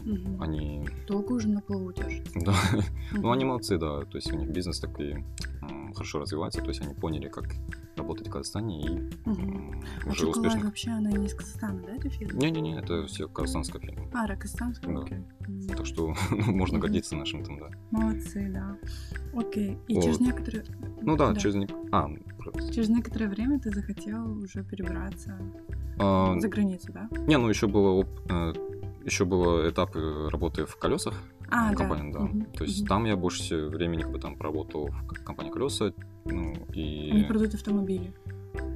Мгм. 0.05 0.43
они, 0.43 0.89
Долго 1.07 1.33
уже 1.33 1.49
на 1.49 1.61
плаву 1.61 1.93
держится. 1.93 2.33
да, 2.41 2.55
Ну, 3.13 3.31
они 3.31 3.45
молодцы, 3.45 3.79
да. 3.79 4.01
То 4.05 4.17
есть 4.17 4.33
у 4.33 4.37
них 4.37 4.51
бизнес 4.51 4.81
такой 4.81 5.25
хорошо 5.95 6.19
развивается. 6.21 6.61
То 6.61 6.69
есть 6.69 6.81
они 6.83 6.95
поняли, 6.95 7.29
как 7.29 7.45
работать 7.97 8.27
в 8.27 8.31
Казахстане 8.31 8.81
и 8.83 9.11
А 9.25 9.31
уже 9.31 10.27
Чоколайф 10.27 10.37
успешно. 10.37 10.61
вообще, 10.67 10.91
она 10.91 11.11
не 11.13 11.27
из 11.27 11.35
Казахстана, 11.35 11.81
да, 11.87 11.95
эта 11.97 12.11
фирма? 12.11 12.41
Не-не-не, 12.41 12.79
это 12.79 13.07
все 13.07 13.29
казахстанская 13.29 13.81
фирма. 13.81 14.09
А, 14.13 14.27
Казахстанская, 14.27 14.93
Да. 14.95 15.01
окей. 15.03 15.19
Так 15.69 15.87
что 15.87 16.13
можно 16.31 16.79
гордиться 16.81 17.15
нашим 17.17 17.45
там, 17.45 17.59
да. 17.61 17.69
Молодцы, 17.93 18.51
да. 18.53 18.77
Окей. 19.39 19.79
И 19.87 19.95
Вот. 19.95 20.05
через 20.05 20.19
некоторое... 20.21 20.65
Ну 21.05 21.17
да, 21.17 21.35
через... 21.35 21.55
не- 21.57 21.69
А, 21.93 22.09
просто. 22.39 22.73
Через 22.73 22.89
некоторое 22.89 23.29
время 23.29 23.59
ты 23.61 23.71
захотел 23.71 24.39
уже 24.39 24.63
перебраться 24.65 25.39
А, 25.99 26.39
за 26.39 26.49
границу, 26.49 26.93
да? 26.93 27.09
Не, 27.27 27.39
ну 27.39 27.49
еще 27.49 27.67
было 27.67 27.91
оп- 27.91 28.31
еще 29.05 29.25
было 29.27 29.69
этап 29.69 29.95
э, 29.97 30.29
работы 30.31 30.65
в 30.65 30.77
колесах 30.77 31.15
А, 31.51 31.71
да. 31.71 31.77
компании, 31.77 32.13
да. 32.13 32.21
Мгм, 32.21 32.45
То 32.57 32.65
есть 32.65 32.81
мгм. 32.81 32.89
там 32.89 33.05
я 33.05 33.17
больше 33.17 33.43
всего 33.43 33.69
времени 33.69 34.03
как 34.03 34.13
бы 34.13 34.19
там 34.19 34.35
проработал 34.37 34.87
в 34.89 35.23
компании 35.25 35.51
колеса, 35.51 35.93
ну 36.25 36.55
и 36.73 37.11
Они 37.13 37.25
продают 37.25 37.55
автомобили. 37.55 38.15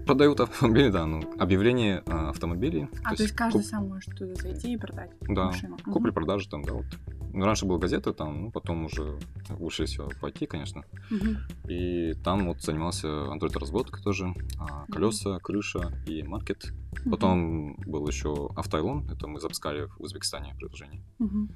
продают 0.06 0.40
автомобили, 0.40 0.90
да, 0.90 1.06
ну 1.06 1.22
объявление 1.38 2.02
а, 2.06 2.28
автомобилей. 2.28 2.88
А, 3.04 3.14
то 3.16 3.22
есть 3.22 3.34
каждый 3.34 3.62
куп- 3.62 3.66
сам 3.70 3.88
может 3.88 4.14
туда 4.16 4.34
зайти 4.34 4.74
и 4.74 4.76
продать 4.76 5.10
Да, 5.22 5.46
машину. 5.46 5.76
Купли-продажи 5.84 6.48
там, 6.50 6.62
да, 6.62 6.74
вот. 6.74 6.84
Ну, 7.32 7.44
раньше 7.44 7.66
была 7.66 7.78
газета 7.78 8.12
там, 8.12 8.44
ну, 8.44 8.50
потом 8.50 8.86
уже 8.86 9.18
лучше 9.58 9.86
всего 9.86 10.10
пойти, 10.20 10.46
конечно. 10.46 10.84
Мгм. 11.10 11.38
И 11.68 12.14
там 12.24 12.46
вот 12.46 12.62
занимался 12.62 13.08
Android-разработкой 13.08 14.02
тоже, 14.02 14.34
а, 14.58 14.86
колеса, 14.86 15.38
крыша 15.38 15.92
и 16.06 16.22
маркет. 16.22 16.72
Мгм. 17.00 17.10
Потом 17.10 17.76
был 17.86 18.06
еще 18.08 18.50
Автайлон, 18.56 19.08
это 19.10 19.26
мы 19.28 19.40
запускали 19.40 19.86
в 19.86 20.00
Узбекистане 20.00 20.54
приложение. 20.54 21.02
Мгм. 21.18 21.50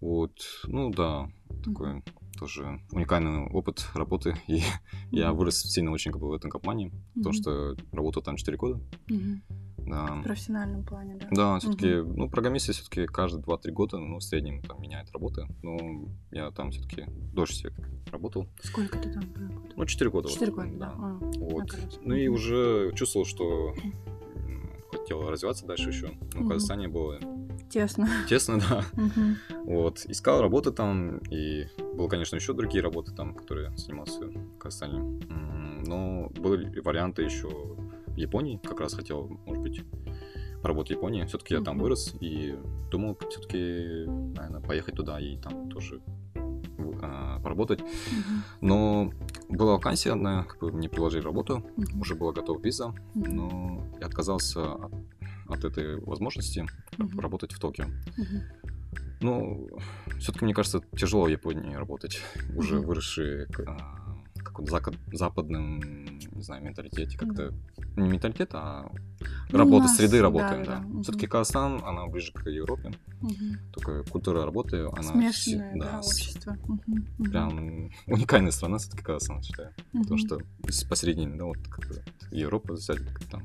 Вот, 0.00 0.32
ну 0.64 0.90
да, 0.90 1.28
такой 1.64 2.04
тоже 2.38 2.80
уникальный 2.92 3.48
опыт 3.48 3.86
работы. 3.94 4.36
И 4.46 4.62
я 5.10 5.32
вырос 5.32 5.60
сильно 5.60 5.90
очень 5.90 6.12
как 6.12 6.20
бы 6.20 6.28
в 6.28 6.32
этом 6.32 6.50
компании, 6.50 6.92
потому 7.14 7.32
что 7.32 7.76
работал 7.92 8.22
там 8.22 8.36
4 8.36 8.56
года. 8.56 8.80
Да. 9.88 10.06
В 10.16 10.22
профессиональном 10.22 10.84
плане, 10.84 11.16
да? 11.16 11.26
Да, 11.30 11.58
все-таки, 11.58 11.94
ну, 12.02 12.28
программисты 12.28 12.72
все-таки 12.72 13.06
каждые 13.06 13.42
2-3 13.42 13.70
года, 13.70 13.98
ну, 13.98 14.18
в 14.18 14.22
среднем 14.22 14.62
там 14.62 14.80
меняют 14.82 15.10
работы. 15.12 15.46
Но 15.62 15.78
я 16.30 16.50
там 16.50 16.70
все-таки 16.70 17.04
дольше 17.32 17.54
всех 17.54 17.72
работал. 18.12 18.46
Сколько 18.62 18.98
ты 18.98 19.10
там 19.12 19.22
работал? 19.34 19.72
Ну, 19.76 19.86
4 19.86 20.10
года. 20.10 20.28
вот, 20.28 20.34
Четыре 20.34 20.52
года, 20.52 20.70
да. 20.78 20.92
А, 20.96 21.18
Вот. 21.38 21.58
на 21.60 21.66
колесах. 21.66 22.00
Ну 22.02 22.14
и 22.14 22.28
уже 22.28 22.92
чувствовал, 22.94 23.24
что 23.26 23.74
хотел 24.90 25.28
развиваться 25.30 25.66
дальше 25.66 25.90
еще. 25.90 26.10
Но 26.34 26.42
в. 26.42 26.48
Казахстане 26.48 26.88
было 26.88 27.18
Тесно. 27.70 28.08
тесно, 28.28 28.58
да. 28.58 28.84
Мгм. 28.94 29.36
Вот. 29.64 30.04
Искал 30.06 30.40
работы 30.40 30.70
там, 30.70 31.18
и 31.30 31.66
было, 31.94 32.08
конечно, 32.08 32.36
еще 32.36 32.52
другие 32.54 32.82
работы 32.82 33.12
там, 33.14 33.34
которые 33.34 33.76
занимался 33.76 34.26
в 34.26 34.58
Казахстане. 34.58 35.20
Но 35.86 36.28
были 36.30 36.80
варианты 36.80 37.22
еще 37.22 37.48
Японии. 38.20 38.60
Как 38.62 38.80
раз 38.80 38.94
хотел, 38.94 39.28
может 39.46 39.62
быть, 39.62 39.82
поработать 40.62 40.92
в 40.92 40.96
Японии. 40.96 41.24
Все-таки 41.26 41.54
я 41.54 41.60
там 41.60 41.78
вырос 41.78 42.14
и 42.20 42.54
думал 42.90 43.16
все-таки, 43.30 44.04
наверное, 44.06 44.60
поехать 44.60 44.94
туда 44.94 45.20
и 45.20 45.36
там 45.38 45.70
тоже 45.70 46.00
а, 47.02 47.40
поработать. 47.40 47.80
Но 48.60 49.12
была 49.48 49.74
вакансия 49.74 50.12
одна, 50.12 50.44
как 50.44 50.60
бы 50.60 50.72
мне 50.72 50.88
предложили 50.88 51.22
работу, 51.22 51.64
уже 52.00 52.14
была 52.14 52.32
готова 52.32 52.60
виза, 52.60 52.94
но 53.14 53.84
я 54.00 54.06
отказался 54.06 54.72
от, 54.74 54.92
от 55.48 55.64
этой 55.64 56.00
возможности 56.00 56.66
работать 57.16 57.52
в 57.52 57.58
Токио. 57.60 57.86
Мгм. 58.16 58.42
Ну, 59.20 59.68
все-таки, 60.20 60.44
мне 60.44 60.54
кажется, 60.54 60.80
тяжело 60.96 61.24
в 61.24 61.28
Японии 61.28 61.74
работать, 61.74 62.20
уже 62.56 62.76
Мгм. 62.76 62.86
выросшие 62.86 63.46
зака- 64.64 64.94
западном, 65.12 65.80
не 65.80 66.42
знаю, 66.42 66.62
менталитете, 66.64 67.16
как-то 67.18 67.52
не 67.96 68.08
менталитет, 68.08 68.50
а 68.54 68.90
Ну, 69.50 69.58
работа, 69.58 69.84
нас, 69.86 69.96
среды 69.96 70.20
работы, 70.20 70.44
да, 70.50 70.56
да, 70.58 70.64
да. 70.64 70.76
да, 70.76 70.80
мгм. 70.80 71.02
Все-таки 71.02 71.26
Казахстан, 71.26 71.82
она 71.84 72.06
ближе 72.06 72.32
к 72.32 72.48
Европе, 72.48 72.92
Мгм. 73.20 73.58
только 73.72 74.04
культура 74.04 74.44
работы, 74.44 74.86
она 74.92 75.02
Смешанное, 75.02 75.72
да, 75.76 76.02
с- 76.02 76.06
общество. 76.12 76.56
Мгм. 76.66 77.06
Мгм. 77.18 77.30
прям 77.30 77.90
уникальная 78.06 78.52
страна 78.52 78.78
все-таки 78.78 79.02
Казахстан, 79.02 79.42
считаю. 79.42 79.70
Потому 79.92 80.04
Мгм. 80.14 80.18
что 80.18 80.38
с- 80.68 80.84
посередине, 80.84 81.36
да, 81.36 81.44
вот 81.46 81.58
Европа 82.30 82.74
взять, 82.74 83.00
там 83.30 83.42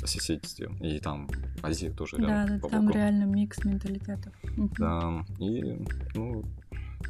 по 0.00 0.06
соседству, 0.06 0.66
и 0.80 0.98
там 0.98 1.28
Азия 1.62 1.90
тоже 1.90 2.16
Да, 2.18 2.26
рядом. 2.44 2.56
да, 2.56 2.60
по 2.60 2.68
там 2.68 2.90
реально 2.90 3.24
микс 3.24 3.64
менталитетов. 3.64 4.32
Да, 4.78 5.24
и, 5.38 5.78
ну, 6.14 6.44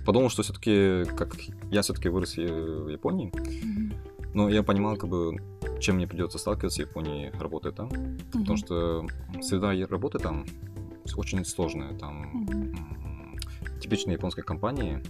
подумал, 0.05 0.29
что 0.31 0.43
все-таки, 0.43 1.05
как 1.17 1.37
я 1.71 1.83
все-таки 1.83 2.09
вырос 2.09 2.37
в 2.37 2.89
Японии, 2.89 3.33
но 4.35 4.49
я 4.49 4.63
понимал, 4.63 4.97
как 4.97 5.09
бы, 5.09 5.37
чем 5.81 5.97
мне 5.97 6.07
придется 6.07 6.39
сталкиваться 6.39 6.83
в 6.85 6.89
Японии, 6.89 7.33
работая 7.39 7.73
там, 7.73 7.89
потому 8.33 8.45
Мгм. 8.45 8.57
что 8.57 9.07
среда 9.43 9.73
работы 9.89 10.19
там 10.19 10.47
очень 11.17 11.45
сложная, 11.45 11.97
там 11.99 12.47
м, 12.51 13.39
типичные 13.81 14.15
японской 14.15 14.43
компании, 14.43 15.03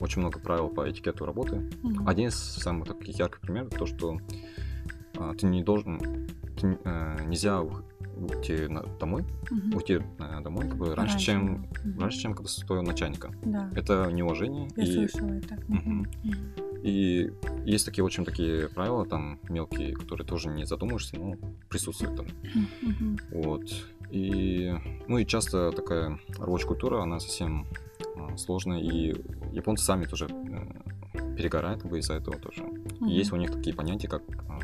очень 0.00 0.20
много 0.20 0.38
правил 0.40 0.68
по 0.68 0.90
этикету 0.90 1.24
работы. 1.24 1.70
Мгм. 1.82 2.08
Один 2.08 2.28
из 2.28 2.34
самых 2.34 2.88
таких 2.88 3.18
ярких 3.18 3.40
примеров 3.40 3.70
то, 3.70 3.86
что 3.86 4.18
а, 5.16 5.34
ты 5.34 5.46
не 5.46 5.62
должен, 5.62 6.00
ты, 6.60 6.76
э, 6.84 7.24
нельзя 7.26 7.62
уйти 8.16 8.68
на- 8.68 8.82
домой, 9.00 9.24
Мгм. 9.50 9.74
уйти 9.76 9.94
э, 10.18 10.40
домой 10.42 10.68
как 10.68 10.76
бы 10.76 10.94
раньше, 10.94 11.14
Раньше, 11.14 11.26
чем 11.26 11.66
Мгм. 11.84 12.00
раньше, 12.00 12.18
чем 12.18 12.34
как 12.34 12.42
бы 12.42 12.48
с 12.48 12.56
твоего 12.56 12.82
начальника. 12.84 13.32
Да, 13.44 13.70
Это 13.74 14.10
неуважение 14.12 14.68
я 14.76 14.84
и 14.84 14.92
слышала 15.08 15.32
это. 15.32 15.54
Мгм. 15.68 16.06
Мгм. 16.22 16.36
И 16.82 17.32
есть 17.64 17.86
такие 17.86 18.04
очень 18.04 18.24
такие 18.24 18.68
правила, 18.68 19.06
там, 19.06 19.38
мелкие, 19.48 19.94
которые 19.94 20.26
тоже 20.26 20.48
не 20.50 20.66
задумаешься, 20.66 21.16
но 21.18 21.34
присутствуют 21.70 22.16
там. 22.16 22.26
Мгм. 22.82 23.18
Вот. 23.32 23.62
И, 24.10 24.72
ну 25.08 25.18
и 25.18 25.24
часто 25.26 25.72
такая 25.72 26.18
рабочая 26.38 26.66
культура, 26.68 27.02
она 27.02 27.18
совсем 27.20 27.66
а, 28.16 28.36
сложная, 28.36 28.80
и 28.80 29.14
японцы 29.52 29.82
сами 29.84 30.04
тоже 30.04 30.26
э, 30.28 31.36
перегорают 31.36 31.82
как 31.82 31.90
бы 31.90 31.98
из-за 31.98 32.14
этого 32.14 32.36
тоже. 32.38 32.64
И 33.08 33.10
есть 33.12 33.32
у 33.32 33.36
них 33.36 33.50
такие 33.50 33.74
понятия, 33.74 34.08
как 34.08 34.22
а, 34.48 34.58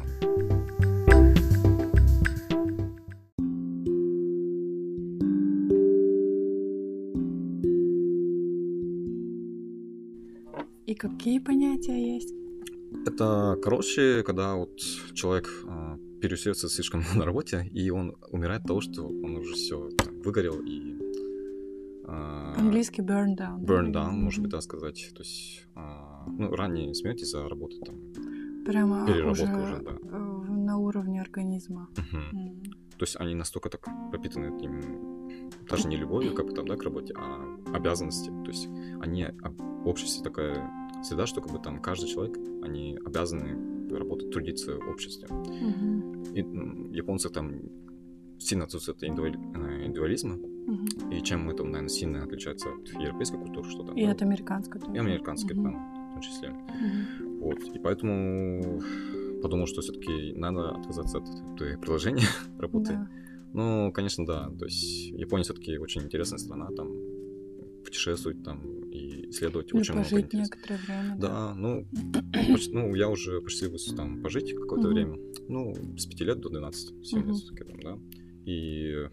какие 11.01 11.39
понятия 11.39 12.15
есть? 12.17 12.35
Это, 13.07 13.57
короче, 13.63 14.23
когда 14.23 14.55
вот 14.57 14.77
человек 15.15 15.49
а, 15.67 15.99
переусердствует 16.21 16.73
слишком 16.73 17.03
на 17.17 17.25
работе, 17.25 17.67
и 17.73 17.91
он 17.91 18.17
умирает 18.31 18.63
от 18.63 18.69
того, 18.69 18.81
что 18.81 19.07
он 19.07 19.37
уже 19.37 19.55
все 19.55 19.89
выгорел 20.25 20.61
и... 20.61 20.99
а, 22.07 22.55
По-английски 22.55 23.01
burn 23.01 23.37
down. 23.37 23.65
burn 23.65 23.93
down, 23.93 24.13
может 24.13 24.43
быть, 24.43 24.51
да, 24.51 24.61
сказать. 24.61 25.11
То 25.15 25.23
есть, 25.23 25.67
а, 25.75 26.27
ну, 26.27 26.55
ранее 26.55 26.95
смерть 26.95 27.23
из-за 27.23 27.49
работы 27.49 27.77
там. 27.87 27.97
Прямо 28.67 29.07
Переработка 29.07 29.43
уже, 29.43 29.63
уже, 29.63 29.83
да. 29.83 29.97
э, 30.03 30.53
на 30.53 30.77
уровне 30.77 31.23
организма. 31.23 31.89
Мгм. 31.97 32.39
М. 32.39 32.63
То 32.99 33.05
есть 33.05 33.17
они 33.19 33.35
настолько 33.35 33.71
так 33.71 33.89
пропитаны 34.11 34.55
этим, 34.55 35.31
даже 35.67 35.89
не 35.89 35.97
любовью, 35.97 36.35
как 36.35 36.47
бы 36.47 36.53
там, 36.53 36.67
да, 36.67 36.77
к 36.77 36.83
работе, 36.83 37.15
а 37.17 37.41
обязанности. 37.75 38.29
То 38.29 38.51
есть 38.51 38.69
они 39.01 39.27
обществе 39.87 40.23
такая 40.23 40.71
среда, 41.03 41.27
что 41.27 41.41
как 41.41 41.53
бы 41.53 41.59
там 41.59 41.81
каждый 41.81 42.09
человек, 42.09 42.37
они 42.63 42.99
обязаны 43.05 43.91
работать, 43.97 44.31
трудиться 44.31 44.77
в 44.77 44.89
обществе. 44.89 45.29
Мгм. 45.31 46.23
И 46.35 46.41
японцы 46.97 47.29
там 47.31 47.55
сильно 48.39 48.65
отсутствует 48.65 49.03
э, 49.03 49.07
индивидуализма, 49.07 50.37
Мгм. 50.37 51.11
и 51.11 51.23
чем 51.23 51.51
это, 51.51 51.65
наверное, 51.65 51.89
сильно 51.89 52.23
отличается 52.25 52.69
от 52.71 52.89
европейской 53.01 53.39
культуры, 53.39 53.69
что 53.71 53.83
там. 53.83 53.97
И 53.97 54.05
да, 54.07 54.13
от 54.13 54.23
американской 54.23 54.81
тоже. 54.81 54.95
и 54.95 54.99
американской 54.99 55.57
Мгм. 55.57 55.65
там, 55.65 56.11
в 56.11 56.13
том 56.15 56.21
числе. 56.23 56.51
Мгм. 56.51 57.39
Вот. 57.41 57.59
И 57.75 57.79
поэтому 57.79 58.81
подумал, 59.43 59.67
что 59.67 59.81
все-таки 59.81 60.33
надо 60.35 60.71
отказаться 60.71 61.19
от 61.19 61.25
этой 61.55 61.79
приложения 61.79 62.23
работы. 62.59 62.93
Да. 62.93 63.09
Ну, 63.53 63.91
конечно, 63.93 64.25
да. 64.27 64.49
То 64.59 64.67
есть 64.67 65.09
Япония 65.11 65.43
все-таки 65.45 65.77
очень 65.79 66.03
интересная 66.03 66.39
страна, 66.39 66.69
там 66.77 66.89
путешествовать 67.85 68.43
там 68.45 68.61
исследовать 69.31 69.69
Или 69.73 69.81
очень 69.81 69.95
много 69.95 70.09
пожить 70.11 70.33
некоторое 70.33 70.79
время. 70.79 71.17
Да, 71.19 71.55
ну, 71.55 71.87
поч- 72.53 72.69
ну, 72.73 72.95
я 72.95 73.09
уже 73.09 73.41
посчастливилось 73.41 73.93
там 73.97 74.23
пожить 74.23 74.55
какое-то 74.55 74.89
Мгм. 74.89 74.95
время. 74.95 75.19
Ну, 75.49 75.75
с 75.97 76.07
5 76.07 76.21
лет 76.21 76.41
до 76.41 76.49
12, 76.49 77.07
7 77.07 77.19
Мгм. 77.21 77.33
лет 77.33 77.67
там, 77.69 77.81
да. 77.81 77.99
И, 78.45 79.09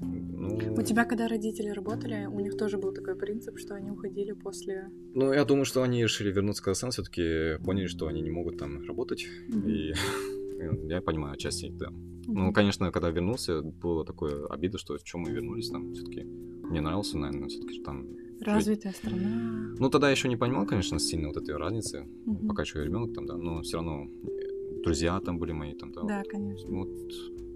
ну... 0.00 0.74
У 0.78 0.82
тебя, 0.82 1.04
когда 1.04 1.28
родители 1.28 1.68
работали, 1.68 2.26
у 2.26 2.40
них 2.40 2.56
тоже 2.56 2.78
был 2.78 2.92
такой 2.92 3.16
принцип, 3.16 3.58
что 3.58 3.74
они 3.74 3.90
уходили 3.90 4.32
после... 4.32 4.88
Ну, 5.14 5.32
я 5.32 5.44
думаю, 5.44 5.64
что 5.64 5.82
они 5.82 6.02
решили 6.02 6.32
вернуться 6.32 6.62
в 6.62 6.64
Казахстан, 6.64 6.90
все-таки 6.90 7.62
поняли, 7.64 7.86
что 7.86 8.06
они 8.06 8.20
не 8.22 8.30
могут 8.30 8.58
там 8.58 8.86
работать. 8.86 9.26
Мгм. 9.48 9.68
И 9.68 9.92
я 10.88 11.00
понимаю 11.00 11.34
отчасти, 11.34 11.70
да. 11.70 11.88
Ну, 12.26 12.52
конечно, 12.52 12.90
когда 12.92 13.10
вернулся, 13.10 13.62
было 13.62 14.04
такое 14.04 14.46
обида, 14.46 14.78
что 14.78 14.96
в 14.96 15.02
чем 15.02 15.22
мы 15.22 15.32
вернулись 15.32 15.68
там 15.70 15.92
все-таки. 15.92 16.22
Мне 16.22 16.80
нравился, 16.80 17.18
наверное, 17.18 17.48
все-таки 17.48 17.82
там. 17.82 18.06
Жить. 18.44 18.54
Развитая 18.54 18.92
страна. 18.92 19.74
Ну, 19.78 19.88
тогда 19.90 20.10
еще 20.10 20.28
не 20.28 20.36
понимал, 20.36 20.66
конечно, 20.66 20.98
сильно 20.98 21.28
вот 21.28 21.36
этой 21.36 21.56
разницы. 21.56 22.06
Мгм. 22.26 22.48
Пока 22.48 22.62
еще 22.62 22.84
ребенок 22.84 23.14
там, 23.14 23.26
да, 23.26 23.36
но 23.36 23.62
все 23.62 23.76
равно 23.78 24.04
э, 24.04 24.82
друзья 24.84 25.18
там 25.20 25.38
были 25.38 25.52
мои 25.52 25.74
там, 25.74 25.92
да. 25.92 26.02
Да, 26.02 26.22
конечно. 26.28 26.70
Вот, 26.70 26.88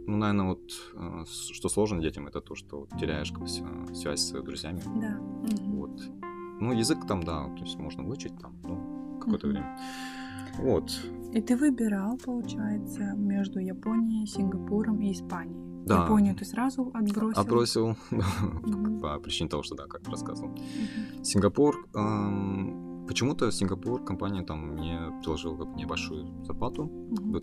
ну, 0.07 0.17
наверное, 0.17 0.47
вот 0.47 0.63
э, 0.95 1.25
что 1.53 1.69
сложно 1.69 2.01
детям, 2.01 2.27
это 2.27 2.41
то, 2.41 2.55
что 2.55 2.87
теряешь 3.01 3.31
как 3.31 3.41
бы, 3.41 3.49
ся- 3.49 3.95
связь 3.95 4.21
с 4.21 4.33
друзьями. 4.43 4.81
Да. 5.01 5.19
Мгм. 5.19 5.77
Вот. 5.77 6.01
Ну, 6.61 6.73
язык 6.73 7.07
там, 7.07 7.23
да, 7.23 7.49
то 7.57 7.65
есть 7.65 7.79
можно 7.79 8.03
выучить 8.03 8.33
там, 8.41 8.55
ну, 8.65 9.19
какое-то 9.21 9.47
Мгм. 9.47 9.55
время. 9.57 9.79
Вот. 10.59 10.91
И 11.35 11.41
ты 11.43 11.55
выбирал, 11.57 12.17
получается, 12.17 13.13
между 13.17 13.59
Японией, 13.59 14.27
Сингапуром 14.27 15.01
и 15.03 15.13
Испанией. 15.13 15.61
Да. 15.87 16.03
Японию 16.05 16.35
ты 16.35 16.45
сразу 16.45 16.91
отбросил? 16.93 17.41
Отбросил 17.41 17.97
Мгм. 18.11 19.01
по 19.01 19.19
причине 19.21 19.49
того, 19.49 19.63
что, 19.63 19.77
да, 19.77 19.87
как 19.87 20.07
рассказывал. 20.09 20.51
Мгм. 20.51 21.25
Сингапур, 21.25 21.87
эм, 21.95 23.07
почему-то 23.07 23.51
Сингапур, 23.53 24.05
компания 24.05 24.43
там 24.43 24.73
мне 24.75 24.99
предложила 25.21 25.57
как 25.65 25.77
небольшую 25.77 26.45
зарплату, 26.45 26.85
Мгм. 26.85 27.33
бы 27.33 27.43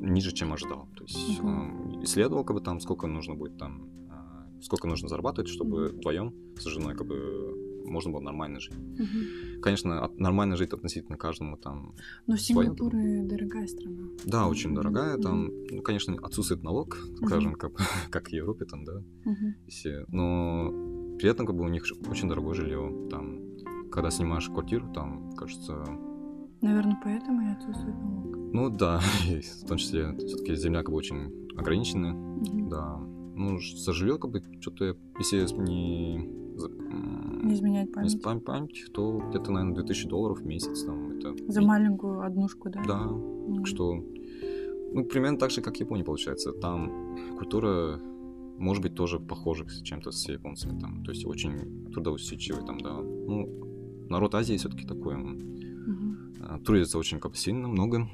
ниже, 0.00 0.32
чем 0.32 0.52
ожидал. 0.52 0.88
То 0.96 1.04
есть 1.04 1.40
эм, 1.40 2.02
исследовал, 2.02 2.44
как 2.44 2.56
бы 2.56 2.60
там, 2.62 2.80
сколько 2.80 3.06
нужно 3.06 3.34
будет 3.34 3.56
там, 3.56 3.88
э, 4.10 4.60
сколько 4.62 4.88
нужно 4.88 5.08
зарабатывать, 5.08 5.48
чтобы 5.48 5.88
вдвоем 5.88 6.34
с 6.56 6.64
женой 6.64 6.94
как 6.96 7.06
бы 7.06 7.67
можно 7.88 8.12
было 8.12 8.20
нормально 8.20 8.60
жить. 8.60 8.74
Мгм. 8.76 9.60
Конечно, 9.62 10.04
от- 10.04 10.18
нормально 10.20 10.56
жить 10.56 10.72
относительно 10.72 11.16
каждому 11.16 11.56
там. 11.56 11.94
Но 12.26 12.36
Сингапур 12.36 12.92
дорогая 12.92 13.66
страна. 13.66 14.08
Да, 14.24 14.46
очень 14.48 14.74
дорогая, 14.74 15.16
там, 15.18 15.44
Мгм. 15.46 15.54
ну, 15.72 15.82
конечно, 15.82 16.14
отсутствует 16.22 16.62
налог, 16.62 16.96
скажем, 17.24 17.54
как, 17.54 17.72
как 18.10 18.28
в 18.28 18.32
Европе 18.32 18.64
там, 18.64 18.84
да, 18.84 19.02
если- 19.66 20.04
но 20.08 20.70
при 21.18 21.28
этом 21.30 21.46
как 21.46 21.56
бы 21.56 21.64
у 21.64 21.68
них 21.68 21.84
очень 22.10 22.28
дорогое 22.28 22.54
жилье, 22.54 23.08
там, 23.10 23.40
когда 23.90 24.10
снимаешь 24.10 24.46
квартиру, 24.48 24.92
там, 24.94 25.32
кажется, 25.32 25.84
Наверное, 26.60 26.98
поэтому 27.04 27.42
и 27.48 27.52
отсутствует 27.52 27.94
налог. 27.96 28.36
ну 28.52 28.68
да, 28.70 29.00
в 29.62 29.66
том 29.66 29.76
числе 29.78 30.16
все-таки 30.18 30.54
земля 30.56 30.80
как 30.82 30.90
бы 30.90 30.96
очень 30.96 31.48
ограниченная, 31.56 32.12
Мгм. 32.12 32.68
да, 32.68 32.96
ну 33.36 33.58
за 33.60 33.92
жилье 33.92 34.18
как 34.18 34.30
бы 34.32 34.42
что-то, 34.60 34.96
если 35.18 35.38
не 35.56 36.28
Не 36.66 37.54
изменять 37.54 37.86
не 37.88 37.92
память. 37.92 38.12
спам- 38.22 38.40
память, 38.40 38.86
то 38.92 39.22
где-то, 39.30 39.52
наверное, 39.52 39.74
2000 39.76 40.08
долларов 40.08 40.40
в 40.40 40.46
месяц, 40.46 40.82
там, 40.84 41.10
это... 41.12 41.34
За 41.52 41.62
маленькую 41.62 42.20
однушку, 42.22 42.68
да? 42.70 42.82
Да, 42.86 43.06
Мгм. 43.06 43.64
что, 43.64 43.94
ну, 44.92 45.04
примерно 45.04 45.38
так 45.38 45.50
же, 45.50 45.60
как 45.62 45.76
в 45.76 45.80
Японии, 45.80 46.02
получается. 46.02 46.52
Там 46.52 47.16
культура, 47.38 48.00
может 48.58 48.82
быть, 48.82 48.94
тоже 48.94 49.20
похожа 49.20 49.64
чем-то 49.82 50.10
с 50.10 50.28
японцами, 50.28 50.78
там, 50.80 51.04
то 51.04 51.12
есть 51.12 51.24
очень 51.26 51.90
трудоусидчивый, 51.92 52.64
там, 52.66 52.78
да. 52.80 52.94
Ну, 53.00 54.06
народ 54.10 54.34
Азии 54.34 54.56
все-таки 54.56 54.86
такой, 54.86 55.14
он, 55.14 55.38
Мгм. 55.86 56.18
а, 56.40 56.58
трудится 56.58 56.98
очень 56.98 57.20
как 57.20 57.36
сильно, 57.36 57.68
много, 57.68 58.08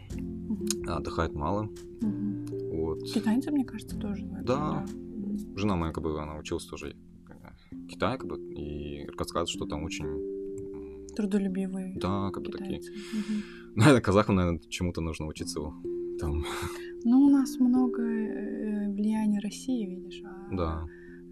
а 0.86 0.96
отдыхает 0.98 1.34
мало, 1.34 1.70
Мгм. 2.02 2.46
вот. 2.72 3.02
Китайцы, 3.04 3.50
мне 3.50 3.64
кажется, 3.64 3.98
тоже. 3.98 4.24
Да. 4.44 4.84
Мгм. 4.94 5.56
Жена 5.56 5.76
моя, 5.76 5.92
как 5.92 6.04
бы, 6.04 6.20
она 6.20 6.36
училась 6.36 6.64
тоже 6.66 6.94
в 7.84 7.86
Китае, 7.86 8.18
как 8.18 8.28
бы, 8.28 8.38
и 8.54 9.06
рассказывает, 9.18 9.48
что 9.48 9.66
там 9.66 9.84
очень, 9.84 10.06
Трудолюбивые 11.14 11.94
да, 12.00 12.30
как 12.32 12.42
бы 12.42 12.50
такие. 12.50 12.80
китайцы. 12.80 12.92
Мгм. 12.92 13.42
Наверное, 13.76 14.00
казахам, 14.00 14.34
наверное, 14.36 14.60
чему-то 14.68 15.00
нужно 15.00 15.26
учиться 15.26 15.60
там, 16.18 16.44
Ну, 17.04 17.26
у 17.26 17.30
нас 17.30 17.56
много 17.58 18.02
э, 18.02 18.90
влияния 18.92 19.40
России, 19.40 19.86
видишь. 19.86 20.22
А 20.24 20.54
да. 20.54 20.86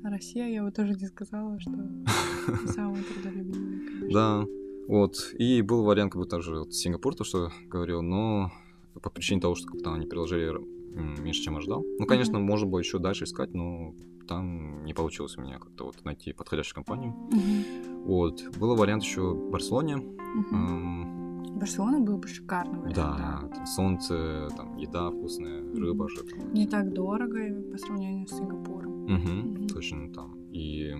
Россия, 0.05 0.49
я 0.49 0.63
бы 0.63 0.71
тоже 0.71 0.95
не 0.95 1.07
сказала, 1.07 1.59
что 1.61 1.73
самые 2.73 3.03
трудолюбивые, 3.05 3.89
конечно. 3.89 4.11
Да, 4.13 4.47
вот. 4.89 5.35
И 5.39 5.63
был 5.63 5.85
вариант, 5.85 6.13
как 6.13 6.21
бы 6.23 6.29
тоже 6.29 6.59
вот 6.59 6.75
Сингапур, 6.75 7.15
то, 7.15 7.25
что 7.25 7.51
говорил, 7.69 8.03
но 8.03 8.53
по 9.01 9.11
причине 9.11 9.41
того, 9.41 9.55
что 9.55 9.69
как-то 9.69 9.95
они 9.95 10.07
приложили 10.07 10.53
меньше, 10.95 11.43
чем 11.43 11.57
ожидал. 11.57 11.85
Ну, 11.99 12.07
конечно, 12.07 12.39
можно 12.39 12.67
было 12.67 12.79
еще 12.81 12.99
дальше 12.99 13.25
искать, 13.25 13.55
но 13.55 13.95
там 14.29 14.85
не 14.85 14.95
получилось 14.95 15.37
у 15.39 15.43
меня 15.43 15.59
как-то 15.59 15.85
вот 15.85 16.05
найти 16.05 16.33
подходящую 16.33 16.75
компанию. 16.77 17.13
Мгм. 17.31 18.05
Вот. 18.05 18.43
Был 18.59 18.77
вариант 18.77 19.03
еще 19.03 19.21
в 19.35 19.51
Барселоне. 19.51 19.97
Мгм. 19.97 20.55
М, 20.57 21.59
Барселона 21.59 22.01
был 22.01 22.19
бы 22.19 22.29
шикарный 22.29 22.79
вариант. 22.81 22.97
Да, 22.97 23.49
там 23.55 23.67
солнце, 23.67 24.49
там 24.57 24.77
еда 24.77 25.11
вкусная, 25.11 25.63
рыба 25.75 26.09
же. 26.09 26.23
там. 26.25 26.53
Не 26.53 26.67
так 26.67 26.93
дорого 26.93 27.39
по 27.71 27.79
сравнению 27.79 28.27
с 28.27 28.31
Сингапуром. 28.37 29.05
Мгм, 29.05 29.39
Мгм. 29.53 29.67
точно 29.69 30.13
там. 30.13 30.37
И 30.53 30.95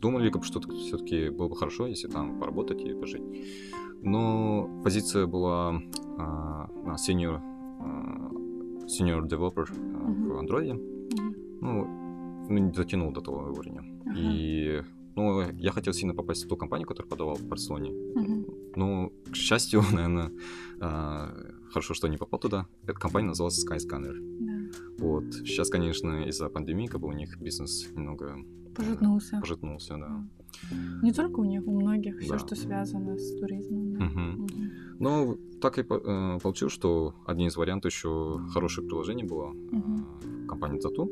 думали, 0.00 0.30
как 0.30 0.44
что 0.44 0.60
все-таки 0.60 1.30
было 1.30 1.48
бы 1.48 1.56
хорошо, 1.56 1.86
если 1.86 2.08
там 2.08 2.38
поработать 2.38 2.82
и 2.82 2.92
пожить. 2.94 3.22
Но 4.02 4.68
позиция 4.82 5.26
была 5.26 5.80
а, 6.18 6.66
на 6.84 6.94
senior, 6.96 7.40
а, 7.80 8.30
senior 8.92 9.22
developer 9.28 9.66
Мгм. 9.70 10.28
в 10.28 10.42
Android. 10.42 10.72
Мгм. 10.72 11.34
Ну, 11.60 11.86
ну, 12.48 12.58
не 12.58 12.72
дотянул 12.72 13.12
до 13.12 13.20
того 13.20 13.52
уровня. 13.52 13.82
Ага. 14.06 14.18
И 14.18 14.82
ну, 15.16 15.42
я 15.58 15.70
хотел 15.72 15.92
сильно 15.92 16.14
попасть 16.14 16.44
в 16.44 16.48
ту 16.48 16.56
компанию, 16.56 16.86
которую 16.88 17.10
подавал 17.10 17.34
в 17.36 17.44
Барселоне. 17.44 17.90
Мгм. 18.14 18.46
Но, 18.76 19.12
к 19.30 19.36
счастью, 19.36 19.82
наверное, 19.92 20.32
а, 20.80 21.28
хорошо, 21.70 21.94
что 21.94 22.08
не 22.08 22.16
попал 22.16 22.40
туда. 22.40 22.66
Эта 22.84 22.94
компания 22.94 23.28
называлась 23.28 23.64
Skyscanner. 23.64 24.14
Да. 24.40 24.52
Вот. 24.98 25.24
Сейчас, 25.34 25.70
конечно, 25.70 26.24
из-за 26.28 26.48
пандемии, 26.48 26.86
как 26.86 27.00
бы 27.00 27.08
у 27.08 27.12
них 27.12 27.38
бизнес 27.40 27.88
немного 27.94 28.36
Пожитнулся. 28.74 29.38
Пожитнулся, 29.40 29.96
да. 29.96 30.26
Не 31.02 31.12
только 31.12 31.40
у 31.40 31.44
них, 31.44 31.66
у 31.66 31.72
многих 31.80 32.18
все, 32.20 32.32
Да. 32.34 32.38
что 32.38 32.54
связано 32.54 33.16
с 33.18 33.38
туризмом. 33.40 33.92
да. 33.94 34.04
Мгм. 34.04 34.30
Мгм. 34.42 34.70
Ну, 35.00 35.38
так 35.60 35.78
и 35.78 35.82
э, 35.82 36.38
получилось, 36.42 36.72
что 36.72 37.14
один 37.26 37.48
из 37.48 37.56
вариантов 37.56 37.92
еще 37.92 38.38
хорошее 38.52 38.86
приложение 38.86 39.26
было 39.26 39.48
Мгм. 39.52 40.06
э, 40.22 40.46
компании 40.46 40.78
Тату. 40.80 41.10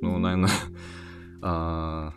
Ну, 0.00 0.18
наверное, 0.18 0.50
а, 1.42 2.12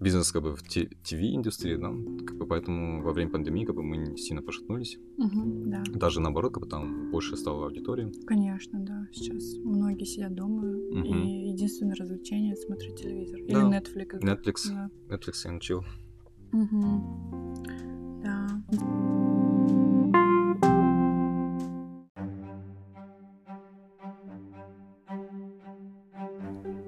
бизнес 0.00 0.30
как 0.32 0.42
бы 0.42 0.54
в 0.56 0.62
ТВ-индустрии, 0.62 1.76
да, 1.76 1.88
как 2.26 2.36
бы 2.36 2.46
поэтому 2.46 3.02
во 3.02 3.12
время 3.12 3.30
пандемии 3.30 3.64
как 3.64 3.74
бы 3.76 3.82
мы 3.82 3.96
не 3.96 4.16
сильно 4.16 4.42
пошатнулись. 4.42 4.98
Мгм, 5.16 5.70
Да, 5.70 5.82
Даже 5.94 6.20
наоборот, 6.20 6.52
как 6.54 6.62
бы 6.64 6.68
там 6.68 7.10
больше 7.10 7.36
стало 7.36 7.66
аудитории. 7.66 8.12
конечно, 8.26 8.78
да. 8.80 9.06
Сейчас 9.12 9.56
многие 9.64 10.04
сидят 10.04 10.34
дома, 10.34 10.62
Мгм. 10.66 11.02
и 11.04 11.48
единственное 11.50 11.94
развлечение 11.96 12.56
смотреть 12.56 12.96
телевизор. 12.96 13.40
Или 13.40 13.52
Да. 13.54 13.70
Netflix. 13.70 14.20
Netflix, 14.20 14.54
Да. 14.68 14.90
Netflix 15.08 15.46
and 15.46 15.60
chill. 15.60 15.82
Мгм. 16.52 17.04
Да. 18.22 18.46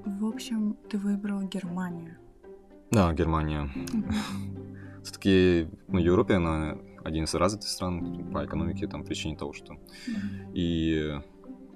В 0.06 0.26
общем, 0.26 0.76
ты 0.88 0.98
выбрал 0.98 1.42
Германию. 1.42 2.16
Да, 2.90 3.12
Германия. 3.12 3.70
Мгм. 3.92 4.14
Все-таки, 5.02 5.68
ну, 5.88 5.98
Европе, 5.98 6.34
она 6.34 6.76
один 7.04 7.24
из 7.24 7.34
развитых 7.34 7.68
стран 7.68 8.30
по 8.32 8.44
экономике, 8.44 8.86
там, 8.86 9.04
причине 9.04 9.36
того, 9.36 9.52
что 9.52 9.76
и 10.52 11.18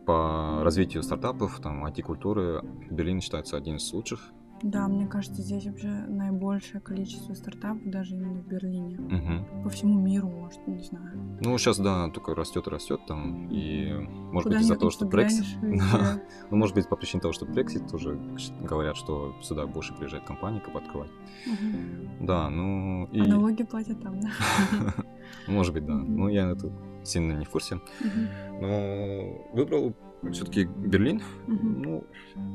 по 0.06 0.62
развитию 0.62 1.02
стартапов, 1.02 1.60
там, 1.60 1.84
IT-культуры, 1.86 2.62
Берлин 2.90 3.20
считается 3.20 3.56
один 3.56 3.76
из 3.76 3.92
лучших. 3.92 4.32
Да, 4.64 4.88
мне 4.88 5.06
кажется, 5.06 5.42
здесь 5.42 5.66
вообще 5.66 5.88
наибольшее 5.88 6.80
количество 6.80 7.34
стартапов 7.34 7.84
даже 7.84 8.14
именно 8.14 8.40
в 8.40 8.46
Берлине. 8.46 8.98
Мгм. 8.98 9.62
По 9.62 9.68
всему 9.68 10.00
миру, 10.00 10.26
может, 10.28 10.66
не 10.66 10.82
знаю. 10.82 11.38
Ну, 11.42 11.58
сейчас, 11.58 11.78
да, 11.78 12.08
только 12.08 12.34
растет 12.34 12.66
растет 12.66 13.00
там, 13.06 13.50
и 13.50 13.92
может 14.32 14.44
Куда 14.44 14.56
быть 14.56 14.64
из-за 14.64 14.76
того, 14.76 14.90
что 14.90 15.04
Brexit, 15.04 15.44
ну, 16.50 16.56
может 16.56 16.74
быть 16.74 16.88
по 16.88 16.96
причине 16.96 17.20
того, 17.20 17.34
что 17.34 17.44
Brexit 17.44 17.90
тоже 17.90 18.18
говорят, 18.62 18.96
что 18.96 19.34
сюда 19.42 19.66
больше 19.66 19.94
приезжает 19.94 20.24
компания, 20.24 20.60
как 20.60 20.72
бы 20.72 20.80
открывать. 20.80 21.10
Мгм. 21.46 22.26
Да, 22.26 22.48
ну, 22.48 23.04
и, 23.12 23.20
А 23.20 23.26
налоги 23.26 23.64
платят 23.64 24.00
там, 24.00 24.18
да? 24.18 24.30
может 25.46 25.74
быть, 25.74 25.84
да, 25.84 25.92
Мгм. 25.92 26.16
ну, 26.16 26.28
я 26.28 26.48
это 26.48 26.72
сильно 27.04 27.32
не 27.32 27.44
в 27.44 27.50
курсе, 27.50 27.80
Мгм. 28.00 28.28
но 28.62 29.46
выбрал 29.52 29.94
все-таки 30.32 30.64
Берлин, 30.64 31.20
Мгм. 31.46 31.82
Ну, 31.82 32.04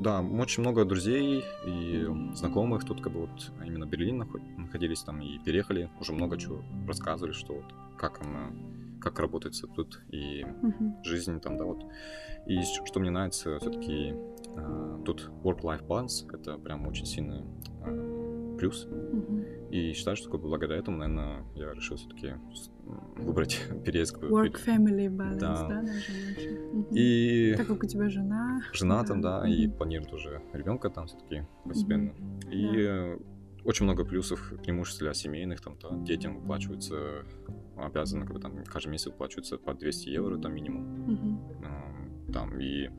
да, 0.01 0.21
очень 0.21 0.61
много 0.63 0.85
друзей 0.85 1.43
и 1.65 2.07
знакомых 2.33 2.83
тут 2.85 3.01
как 3.01 3.13
бы 3.13 3.21
вот 3.21 3.51
именно 3.65 3.87
наход- 4.17 4.41
находились 4.57 5.03
там 5.03 5.21
и 5.21 5.37
переехали. 5.39 5.89
Уже 5.99 6.13
много 6.13 6.37
чего 6.37 6.61
рассказывали, 6.87 7.33
что 7.33 7.53
вот 7.53 7.65
как 7.97 8.21
она, 8.21 8.51
как 9.01 9.19
работает 9.19 9.55
тут 9.75 10.01
и 10.09 10.45
Мгм. 10.61 11.03
жизнь 11.03 11.39
там, 11.39 11.57
да, 11.57 11.65
вот. 11.65 11.85
И 12.47 12.61
что 12.85 12.99
мне 12.99 13.11
нравится, 13.11 13.59
все-таки 13.59 14.15
тут 15.05 15.29
work-life 15.43 15.85
balance, 15.87 16.27
это 16.33 16.57
прям 16.57 16.87
очень 16.87 17.05
сильный 17.05 17.43
а, 17.83 18.55
плюс. 18.57 18.87
Мгм. 18.89 19.45
И 19.71 19.93
считаю, 19.93 20.17
что 20.17 20.29
как 20.31 20.41
бы 20.41 20.47
благодаря 20.47 20.77
этому, 20.79 20.97
наверное, 20.97 21.45
я 21.55 21.73
решил 21.73 21.97
все-таки 21.97 22.33
выбрать 23.17 23.61
переезд. 23.85 24.13
как 24.17 24.21
бы, 24.21 24.27
Work-family 24.47 25.07
balance, 25.09 25.39
Да. 25.39 25.67
да. 25.69 25.81
Мгм. 26.73 26.87
И 26.95 27.53
Так 27.57 27.67
как 27.67 27.83
у 27.83 27.85
тебя 27.87 28.09
жена. 28.09 28.61
жена 28.73 29.03
там, 29.03 29.21
да, 29.21 29.47
и 29.47 29.67
Мгм. 29.67 29.77
планирует 29.77 30.13
уже 30.13 30.41
ребенка 30.53 30.89
там 30.89 31.05
все-таки 31.07 31.45
постепенно. 31.65 32.13
И 32.51 32.65
э, 32.77 33.17
очень 33.63 33.85
много 33.85 34.05
плюсов, 34.05 34.53
преимуществ 34.63 35.01
для 35.01 35.13
семейных, 35.13 35.61
там, 35.61 35.77
да, 35.81 35.89
детям 36.03 36.39
выплачивается, 36.39 37.25
обязаны, 37.77 38.25
как 38.25 38.33
бы 38.35 38.39
там 38.39 38.63
каждый 38.63 38.89
месяц 38.89 39.07
выплачивается 39.07 39.57
по 39.57 39.73
200 39.73 40.09
евро, 40.09 40.37
там 40.37 40.53
минимум. 40.53 41.09
Эм, 41.63 42.31
Там 42.33 42.59
и 42.59 42.89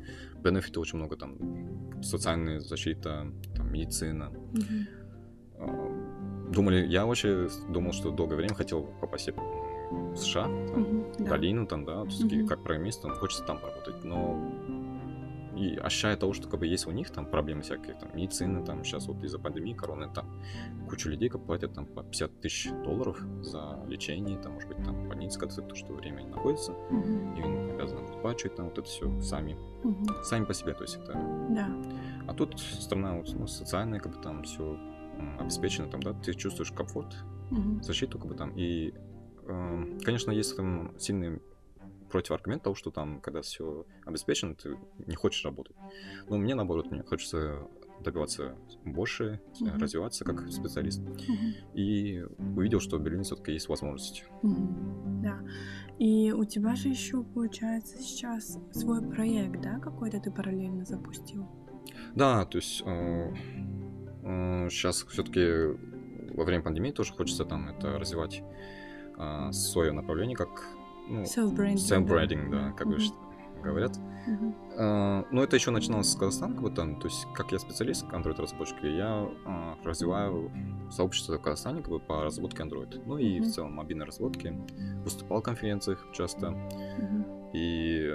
бенефиты 0.43 0.81
очень 0.81 0.99
много, 0.99 1.17
там, 1.17 1.37
социальная 2.03 2.59
защита, 2.61 3.27
там, 3.57 3.73
медицина. 3.73 4.31
Мгм. 4.31 4.87
Думали, 6.51 6.87
я 6.87 7.07
вообще 7.07 7.49
думал, 7.69 7.93
что 7.93 8.11
долгое 8.11 8.37
время 8.37 8.55
хотел 8.55 8.83
попасть 9.01 9.29
в 9.91 10.17
США, 10.17 10.45
там, 10.45 10.81
Мгм. 10.83 11.05
Да. 11.19 11.31
долину 11.31 11.67
там, 11.67 11.85
да, 11.85 12.05
Мгм. 12.05 12.47
как 12.47 12.63
программист, 12.63 13.03
там, 13.03 13.13
хочется 13.15 13.45
там 13.45 13.59
работать, 13.63 14.05
но 14.05 14.37
и 15.57 15.77
ощущая 15.77 16.17
того, 16.17 16.33
что 16.33 16.49
как 16.49 16.61
бы 16.61 16.67
есть 16.67 16.87
у 16.87 16.91
них 16.93 17.11
там 17.11 17.27
проблемы 17.27 17.63
всякие, 17.63 17.95
там, 17.95 18.09
медицины, 18.15 18.65
там, 18.65 18.83
сейчас 18.85 19.07
вот 19.07 19.23
из-за 19.23 19.39
пандемии, 19.39 19.75
короны, 19.75 20.09
там, 20.15 20.27
куча 20.89 21.09
людей 21.11 21.29
как 21.29 21.45
платят 21.45 21.75
там 21.75 21.87
по 21.87 22.03
50 22.03 22.41
тысяч 22.41 22.71
долларов 22.85 23.21
за 23.43 23.79
лечение, 23.87 24.39
там, 24.39 24.53
может 24.55 24.69
быть, 24.69 24.83
там, 24.85 25.09
больница, 25.09 25.39
когда 25.39 25.63
то, 25.63 25.75
что 25.75 25.93
время 25.93 26.25
находятся, 26.27 26.73
Мгм. 26.91 27.35
и 27.35 27.41
им 27.41 27.71
обязаны 27.75 28.03
выплачивать 28.03 28.57
там 28.57 28.67
вот 28.67 28.79
это 28.79 28.89
все 28.89 29.21
сами, 29.21 29.57
Мгм. 29.85 30.07
сами 30.25 30.45
по 30.45 30.55
себе, 30.55 30.73
то 30.73 30.83
есть 30.85 30.97
это... 30.97 31.13
Да. 31.51 31.69
А 32.29 32.35
тут 32.35 32.59
страна 32.59 33.15
вот, 33.15 33.33
ну, 33.35 33.47
социальная, 33.47 34.01
как 34.01 34.17
бы 34.17 34.23
там 34.23 34.43
все 34.45 34.77
обеспечено, 35.39 35.89
там, 35.89 36.03
да, 36.03 36.13
ты 36.13 36.35
чувствуешь 36.35 36.73
комфорт, 36.73 37.15
Мгм. 37.51 37.83
защиту, 37.83 38.19
как 38.19 38.29
бы 38.29 38.35
там. 38.35 38.51
И, 38.51 38.93
эм, 39.47 39.99
конечно, 40.05 40.31
есть 40.31 40.57
там 40.57 40.93
сильный 40.99 41.41
противоаргумент 42.11 42.63
того, 42.63 42.75
что 42.75 42.91
там, 42.91 43.21
когда 43.21 43.41
все 43.43 43.87
обеспечено, 44.05 44.55
ты 44.55 44.79
не 44.99 45.15
хочешь 45.15 45.45
работать. 45.45 45.77
Но 46.29 46.39
мне 46.39 46.55
наоборот, 46.55 46.91
мне 46.91 47.03
хочется 47.03 47.69
добиваться 48.01 48.57
больше, 48.85 49.41
э, 49.61 49.65
Мгм. 49.65 49.79
развиваться 49.79 50.25
как 50.25 50.51
специалист. 50.51 51.01
Мгм. 51.29 51.55
И 51.75 52.25
увидел, 52.57 52.81
что 52.81 52.99
в 52.99 53.03
Берлине 53.03 53.23
все-таки 53.25 53.53
есть 53.53 53.69
возможность. 53.69 54.25
Мгм. 54.43 55.23
Да. 55.23 55.41
И 55.99 56.33
у 56.33 56.45
тебя 56.45 56.75
же 56.77 56.89
еще 56.89 57.23
получается 57.23 57.99
сейчас 57.99 58.59
свой 58.73 59.03
проект, 59.03 59.61
да, 59.61 59.79
какой-то 59.79 60.19
ты 60.19 60.31
параллельно 60.31 60.85
запустил? 60.85 61.47
Да, 62.15 62.45
то 62.47 62.59
есть 62.59 62.83
сейчас 64.71 65.05
все-таки 65.09 65.47
во 66.35 66.45
время 66.45 66.63
пандемии 66.63 66.91
тоже 66.93 67.13
хочется 67.13 67.45
там 67.45 67.69
это 67.69 67.99
развивать 67.99 68.43
свое 69.53 69.93
направление 69.93 70.37
как 70.37 70.49
ну, 71.09 71.23
Self-branding. 71.23 71.75
self-branding, 71.75 72.51
да, 72.51 72.71
как 72.73 72.87
бы 72.87 72.95
Мгм. 72.95 73.01
ш- 73.03 73.15
говорят. 73.63 73.99
Мгм. 74.27 74.55
А, 74.79 75.25
Но 75.31 75.43
это 75.43 75.57
еще 75.57 75.71
начиналось 75.71 76.09
с 76.11 76.15
Казахстана, 76.15 76.55
как 76.55 76.63
бы 76.63 76.71
там, 76.71 77.01
то 77.01 77.09
есть 77.09 77.27
как 77.35 77.53
я 77.53 77.59
специалист, 77.59 78.05
Android-разработчик, 78.07 78.77
я 78.85 79.29
а, 79.45 79.77
развиваю 79.85 80.51
сообщество 80.91 81.37
в 81.37 81.43
Казахстане 81.43 81.81
как 81.83 81.91
бы, 81.91 81.99
по 82.01 82.23
разработке 82.25 82.63
Android. 82.63 83.03
Ну 83.05 83.19
и 83.19 83.41
Мгм. 83.41 83.49
в 83.49 83.53
целом 83.53 83.73
мобильной 83.75 84.07
разработке. 84.07 84.53
Выступал 85.05 85.41
в 85.41 85.43
конференциях 85.45 86.07
часто. 86.13 86.51
Мгм. 86.51 87.25
И 87.53 88.09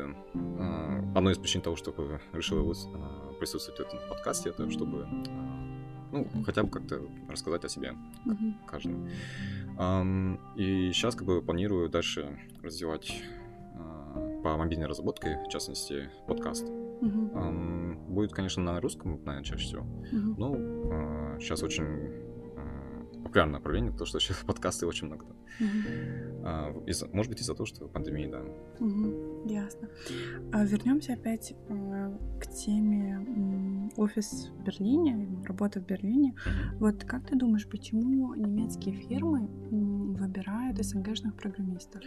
а, 0.59 1.03
одной 1.15 1.33
из 1.33 1.37
причин 1.37 1.61
того, 1.61 1.75
чтобы 1.75 2.21
решил 2.33 2.71
а, 2.95 3.33
присутствовать 3.39 3.79
в 3.81 3.83
этом 3.83 3.99
подкасте, 4.09 4.49
это 4.49 4.69
чтобы 4.71 5.05
а, 5.27 5.74
ну, 6.15 6.43
хотя 6.43 6.63
бы 6.63 6.69
как-то 6.69 7.01
рассказать 7.29 7.65
о 7.65 7.69
себе 7.69 7.93
Мгм. 8.25 8.55
каждому. 8.65 9.07
Ам, 9.77 10.39
И 10.55 10.91
сейчас 10.93 11.15
как 11.15 11.27
бы 11.27 11.41
планирую 11.41 11.89
дальше 11.89 12.39
развивать 12.63 13.21
а, 13.77 14.41
по 14.43 14.55
мобильной 14.57 14.87
разработке, 14.87 15.39
в 15.45 15.49
частности, 15.49 16.09
подкаст. 16.27 16.65
Мгм. 17.01 17.31
Ам, 17.35 17.97
Будет, 18.07 18.31
конечно, 18.31 18.63
на 18.63 18.79
русском, 18.79 19.19
наверное, 19.25 19.43
чаще 19.43 19.63
всего. 19.65 19.83
Мгм. 20.11 20.35
Но 20.37 21.39
сейчас 21.39 21.61
очень 21.63 22.11
популярное 23.35 23.53
направление, 23.59 23.91
потому 23.91 24.05
что 24.07 24.19
сейчас 24.19 24.37
подкасты 24.47 24.85
очень 24.87 25.07
много. 25.07 25.25
Мгм. 25.59 26.43
А, 26.45 26.71
из-за- 26.87 27.07
Может 27.13 27.31
быть, 27.31 27.41
из-за 27.41 27.53
того, 27.53 27.65
что 27.65 27.87
пандемия, 27.87 28.29
да. 28.31 28.41
Мгм. 28.79 29.47
Ясно. 29.47 29.89
А 30.53 30.63
вернемся 30.65 31.13
опять 31.13 31.53
э, 31.69 32.17
к 32.39 32.47
теме 32.47 33.91
офис 33.97 34.51
в 34.57 34.63
Берлине, 34.63 35.27
работа 35.45 35.79
в 35.81 35.85
Берлине. 35.85 36.35
Вот 36.79 37.03
как 37.03 37.27
ты 37.27 37.35
думаешь, 37.35 37.67
почему 37.67 38.33
немецкие 38.35 38.95
фирмы 38.95 39.47
выбирают 40.17 40.77
СНГшных 40.83 41.35
программистов? 41.35 42.01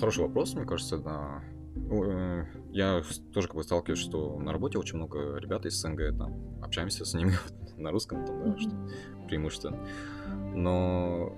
Хороший 0.00 0.24
вопрос, 0.24 0.54
мне 0.54 0.64
кажется, 0.64 0.98
да. 0.98 1.42
Э, 1.90 2.44
Я 2.72 3.02
тоже 3.34 3.48
как 3.48 3.56
бы 3.56 3.62
сталкиваюсь, 3.64 3.98
что 4.00 4.38
на 4.40 4.52
работе 4.52 4.78
очень 4.78 4.96
много 4.96 5.36
ребят 5.38 5.66
из 5.66 5.74
СНГ, 5.80 6.16
там, 6.18 6.32
общаемся 6.62 7.04
с 7.04 7.12
ними 7.14 7.32
на 7.76 7.90
русском, 7.90 8.24
там, 8.24 8.52
да, 8.52 8.58
что 8.58 8.70
преимущество. 9.28 9.78
Но 10.54 11.32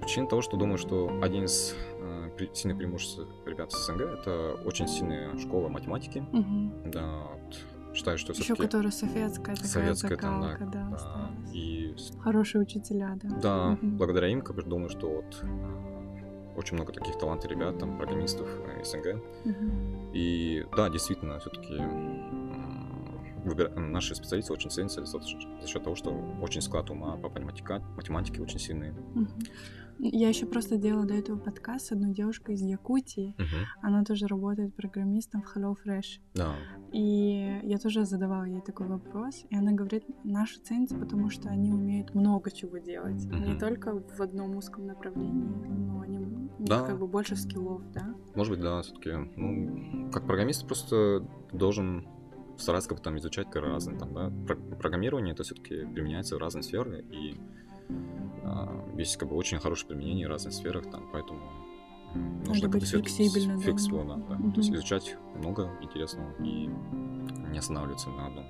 причина 0.00 0.26
того, 0.26 0.42
что 0.42 0.56
думаю, 0.56 0.78
что 0.78 1.10
один 1.22 1.44
из 1.44 1.74
э, 2.00 2.30
сильных 2.52 2.78
преимуществ 2.78 3.20
ребят 3.46 3.72
из 3.72 3.78
СНГ 3.86 4.00
это 4.00 4.54
очень 4.64 4.86
сильная 4.88 5.36
школа 5.38 5.68
математики. 5.68 6.24
Мгм. 6.32 6.90
Да, 6.90 7.26
вот 7.32 7.94
считаю, 7.94 8.18
что 8.18 8.32
Еще 8.32 8.56
которая 8.56 8.90
советская 8.90 9.54
такая 9.54 9.70
советская 9.70 10.16
там, 10.18 10.40
да, 10.40 10.48
закалка, 10.48 10.72
да, 10.72 10.88
да, 10.90 11.30
и 11.52 11.94
с- 11.96 12.12
Хорошие 12.20 12.62
учителя, 12.62 13.16
да. 13.22 13.28
да, 13.40 13.66
Мгм. 13.80 13.96
благодаря 13.96 14.28
им, 14.28 14.42
как 14.42 14.56
бы 14.56 14.62
думаю, 14.62 14.88
что 14.90 15.08
вот 15.08 15.42
э, 15.42 16.54
очень 16.56 16.74
много 16.76 16.92
таких 16.92 17.16
талантов 17.18 17.50
ребят, 17.50 17.78
там, 17.78 17.96
программистов 17.96 18.48
э, 18.48 18.82
СНГ. 18.84 19.22
Мгм. 19.44 20.10
И 20.12 20.66
да, 20.76 20.88
действительно, 20.90 21.38
все-таки 21.38 21.74
выбира- 23.44 23.78
наши 23.78 24.14
специалисты 24.14 24.52
очень 24.52 24.70
ценятся 24.70 25.04
за, 25.04 25.20
счет 25.66 25.82
того, 25.84 25.96
что 25.96 26.10
очень 26.40 26.60
склад 26.62 26.90
ума 26.90 27.16
по 27.16 27.28
математика, 27.28 27.80
математике 27.96 28.42
очень 28.42 28.58
сильный. 28.58 28.92
Я 30.00 30.28
еще 30.28 30.46
просто 30.46 30.76
делала 30.76 31.06
до 31.06 31.14
этого 31.14 31.38
подкаст 31.38 31.86
с 31.86 31.92
одной 31.92 32.12
девушкой 32.12 32.56
из 32.56 32.62
Якутии. 32.62 33.34
Она 33.80 34.02
тоже 34.04 34.26
работает 34.26 34.74
программистом 34.74 35.42
в 35.42 35.56
HelloFresh. 35.56 36.20
Да, 36.34 36.54
И 36.92 37.60
я 37.62 37.78
тоже 37.78 38.04
задавала 38.04 38.42
ей 38.44 38.60
такой 38.60 38.86
вопрос, 38.88 39.44
и 39.50 39.56
она 39.56 39.70
говорит, 39.72 40.04
наши 40.24 40.58
ценятся, 40.60 40.96
потому 40.96 41.30
что 41.30 41.48
они 41.48 41.72
умеют 41.72 42.12
много 42.14 42.50
чего 42.50 42.78
делать. 42.78 43.24
Не 43.26 43.50
Мгм. 43.52 43.58
только 43.58 44.00
в 44.00 44.20
одном 44.20 44.56
узком 44.56 44.86
направлении, 44.86 45.44
но 45.86 46.00
они 46.00 46.18
Да. 46.58 46.82
как 46.82 46.98
бы 46.98 47.06
больше 47.06 47.36
скиллов, 47.36 47.82
да? 47.92 48.14
может 48.34 48.52
быть, 48.52 48.62
да, 48.62 48.82
все-таки. 48.82 49.10
Ну, 49.36 50.10
как 50.10 50.26
программист 50.26 50.66
просто 50.66 51.24
должен 51.52 52.06
стараться 52.58 52.94
там 52.94 53.18
изучать 53.18 53.54
разные 53.54 53.98
там, 53.98 54.14
да. 54.14 54.32
Про- 54.46 54.56
программирование 54.76 55.34
это 55.34 55.42
все-таки 55.42 55.84
применяется 55.86 56.36
в 56.36 56.38
разные 56.38 56.62
сферы, 56.62 57.04
и 57.10 57.36
а, 58.44 58.84
есть 58.96 59.16
как 59.16 59.28
бы 59.28 59.36
очень 59.36 59.58
хорошее 59.58 59.88
применение 59.88 60.26
в 60.26 60.30
разных 60.30 60.52
сферах, 60.54 60.90
там, 60.90 61.08
поэтому 61.12 61.40
нужно 62.46 62.62
как 62.62 62.70
бы 62.70 62.78
быть 62.78 62.88
всё-таки 62.88 63.10
флексибельным, 63.10 63.60
да. 64.06 64.16
да, 64.16 64.36
да. 64.36 64.52
То 64.52 64.60
есть 64.60 64.70
изучать 64.70 65.16
много 65.36 65.70
интересного 65.80 66.34
и 66.42 66.68
не 67.50 67.58
останавливаться 67.58 68.10
на 68.10 68.26
одном. 68.26 68.46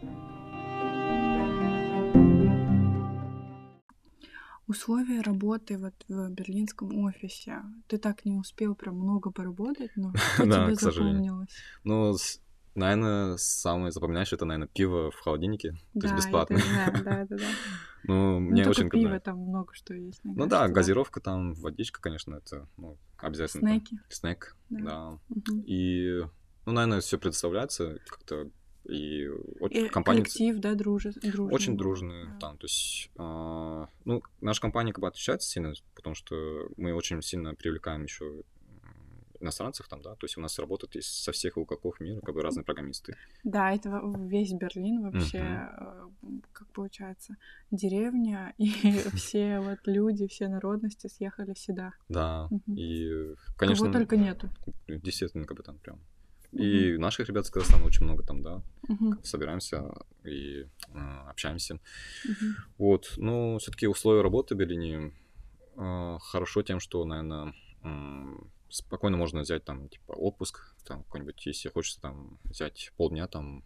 Условия 4.66 5.20
работы 5.20 5.76
вот 5.76 5.92
в 6.08 6.30
берлинском 6.30 7.04
офисе. 7.04 7.62
Ты 7.86 7.98
так 7.98 8.24
не 8.24 8.34
успел 8.34 8.74
прям 8.74 8.96
много 8.96 9.30
поработать, 9.30 9.90
но 9.94 10.12
что 10.34 10.44
тебе 10.44 10.74
запомнилось? 10.74 11.54
Ну, 11.84 12.14
наверное, 12.74 13.36
самое 13.36 13.90
запоминающее 13.92 14.36
это, 14.36 14.44
наверное, 14.44 14.68
пиво 14.68 15.10
в 15.10 15.16
холодильнике, 15.20 15.72
то 15.72 15.78
Да, 15.94 16.08
есть 16.08 16.10
я 16.10 16.16
бесплатно. 16.16 16.58
да, 17.04 17.26
да, 17.28 17.36
да. 17.36 17.44
Ну, 18.04 18.38
Не 18.40 18.50
мне 18.50 18.68
очень 18.68 18.90
пиво, 18.90 19.02
нравится. 19.04 19.24
там 19.30 19.38
много 19.38 19.74
что 19.74 19.94
есть. 19.94 20.20
Ну 20.24 20.46
да, 20.46 20.68
газировка 20.68 21.20
там, 21.20 21.54
водичка, 21.54 22.00
конечно, 22.02 22.34
это 22.36 22.68
ну, 22.76 22.98
обязательно. 23.18 23.68
там. 23.70 23.80
Снеки. 23.80 23.98
Снэк, 24.10 24.56
Да. 24.70 25.18
И, 25.66 26.20
ну, 26.66 26.72
наверное, 26.72 27.00
все 27.00 27.18
предоставляется 27.18 27.98
как-то. 28.06 28.50
И 28.86 29.26
компания 29.90 30.20
коллектив, 30.20 30.58
да, 30.58 30.74
дружи- 30.74 31.12
дружный. 31.22 31.54
очень 31.54 31.76
Да. 31.78 32.36
там, 32.38 32.58
то 32.58 32.66
есть, 32.66 33.10
а, 33.16 33.88
ну, 34.04 34.22
наша 34.42 34.60
компания 34.60 34.92
как 34.92 35.00
бы 35.00 35.08
отличается 35.08 35.48
сильно, 35.48 35.72
потому 35.94 36.14
что 36.14 36.68
мы 36.76 36.92
очень 36.92 37.22
сильно 37.22 37.54
привлекаем 37.54 38.02
еще 38.02 38.42
иностранцев 39.44 39.88
там, 39.88 40.02
да, 40.02 40.14
то 40.16 40.24
есть 40.24 40.36
у 40.36 40.40
нас 40.40 40.58
работают 40.58 40.96
из 40.96 41.06
со 41.06 41.32
всех 41.32 41.56
уголков 41.56 42.00
мира 42.00 42.20
как 42.20 42.34
бы 42.34 42.42
разные 42.42 42.64
программисты. 42.64 43.16
Да, 43.44 43.72
это 43.72 44.00
весь 44.18 44.52
Берлин 44.52 45.02
вообще, 45.02 45.38
э, 45.38 46.08
как 46.52 46.68
получается, 46.72 47.36
деревня, 47.70 48.54
и 48.58 48.68
все 49.14 49.60
вот 49.60 49.78
люди, 49.86 50.26
все 50.26 50.48
народности 50.48 51.06
съехали 51.06 51.54
сюда. 51.54 51.92
Да, 52.08 52.48
и, 52.66 53.34
конечно, 53.56 53.86
Кого 53.86 53.98
только 53.98 54.16
нету. 54.16 54.50
действительно, 54.88 55.44
как 55.44 55.56
бы 55.56 55.62
там 55.62 55.78
прям. 55.78 56.00
И 56.52 56.96
наших 56.98 57.28
ребят 57.28 57.46
с 57.46 57.50
Казахстана 57.50 57.84
очень 57.84 58.04
много 58.04 58.22
там, 58.22 58.42
да, 58.42 58.62
собираемся 59.22 59.92
и 60.24 60.62
э, 60.62 60.68
общаемся. 61.28 61.80
Вот, 62.78 63.14
но 63.16 63.58
все-таки 63.58 63.88
условия 63.88 64.22
работы 64.22 64.54
в 64.54 64.58
Берлине 64.58 65.12
э, 65.76 66.18
хорошо 66.20 66.62
тем, 66.62 66.78
что, 66.78 67.04
наверное, 67.04 67.52
спокойно 68.74 69.16
можно 69.16 69.40
взять 69.40 69.64
там, 69.64 69.88
типа, 69.88 70.12
отпуск, 70.12 70.74
там, 70.84 71.04
какой-нибудь, 71.04 71.46
если 71.46 71.68
хочется 71.68 72.00
там 72.00 72.38
взять 72.44 72.90
полдня 72.96 73.26
там 73.28 73.64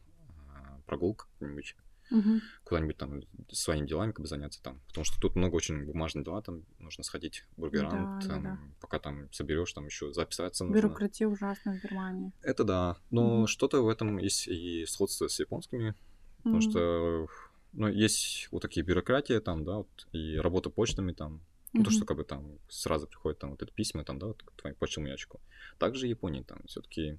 э, 0.50 0.80
прогулку 0.86 1.26
какую-нибудь, 1.32 1.76
Мгм. 2.10 2.42
куда-нибудь 2.64 2.96
там 2.96 3.22
своими 3.50 3.86
делами 3.86 4.12
как 4.12 4.20
бы 4.20 4.26
заняться 4.26 4.62
там, 4.62 4.80
потому 4.88 5.04
что 5.04 5.18
тут 5.20 5.36
много 5.36 5.56
очень 5.56 5.84
бумажных 5.84 6.24
дела, 6.24 6.42
там 6.42 6.64
нужно 6.78 7.04
сходить 7.04 7.40
к 7.40 7.58
бургерам, 7.58 8.06
Да, 8.06 8.20
да, 8.20 8.26
там, 8.26 8.42
да. 8.42 8.58
пока 8.80 8.98
там 8.98 9.32
соберешь, 9.32 9.72
там 9.72 9.86
еще 9.86 10.12
записаться 10.12 10.64
нужно. 10.64 10.82
Бюрократия 10.82 11.26
ужасна 11.26 11.72
в 11.72 11.82
Германии. 11.82 12.32
Это 12.42 12.64
да, 12.64 12.96
но 13.10 13.38
Мгм. 13.38 13.46
что-то 13.46 13.82
в 13.82 13.88
этом 13.88 14.18
есть 14.18 14.46
и 14.46 14.84
сходство 14.86 15.28
с 15.28 15.40
японскими, 15.40 15.94
потому 16.38 16.56
Мгм. 16.56 16.62
что 16.62 17.28
ну, 17.72 17.88
есть 17.88 18.48
вот 18.50 18.62
такие 18.62 18.84
бюрократии 18.84 19.38
там, 19.38 19.64
да, 19.64 19.78
вот, 19.78 20.08
и 20.12 20.36
работа 20.36 20.70
почтами 20.70 21.12
там, 21.12 21.42
ну, 21.78 21.84
то, 21.84 21.90
что 21.90 22.04
как 22.04 22.16
бы 22.16 22.24
там 22.24 22.58
сразу 22.68 23.06
приходят 23.06 23.38
там 23.38 23.50
вот 23.50 23.62
это 23.62 23.72
письма 23.72 24.04
там, 24.04 24.18
да, 24.18 24.26
вот 24.26 24.42
к 24.42 24.52
твоему 24.60 24.76
почтовому 24.78 25.10
ящику. 25.10 25.40
Также 25.78 26.06
в 26.06 26.10
Японии 26.10 26.42
там 26.42 26.62
все-таки 26.66 27.18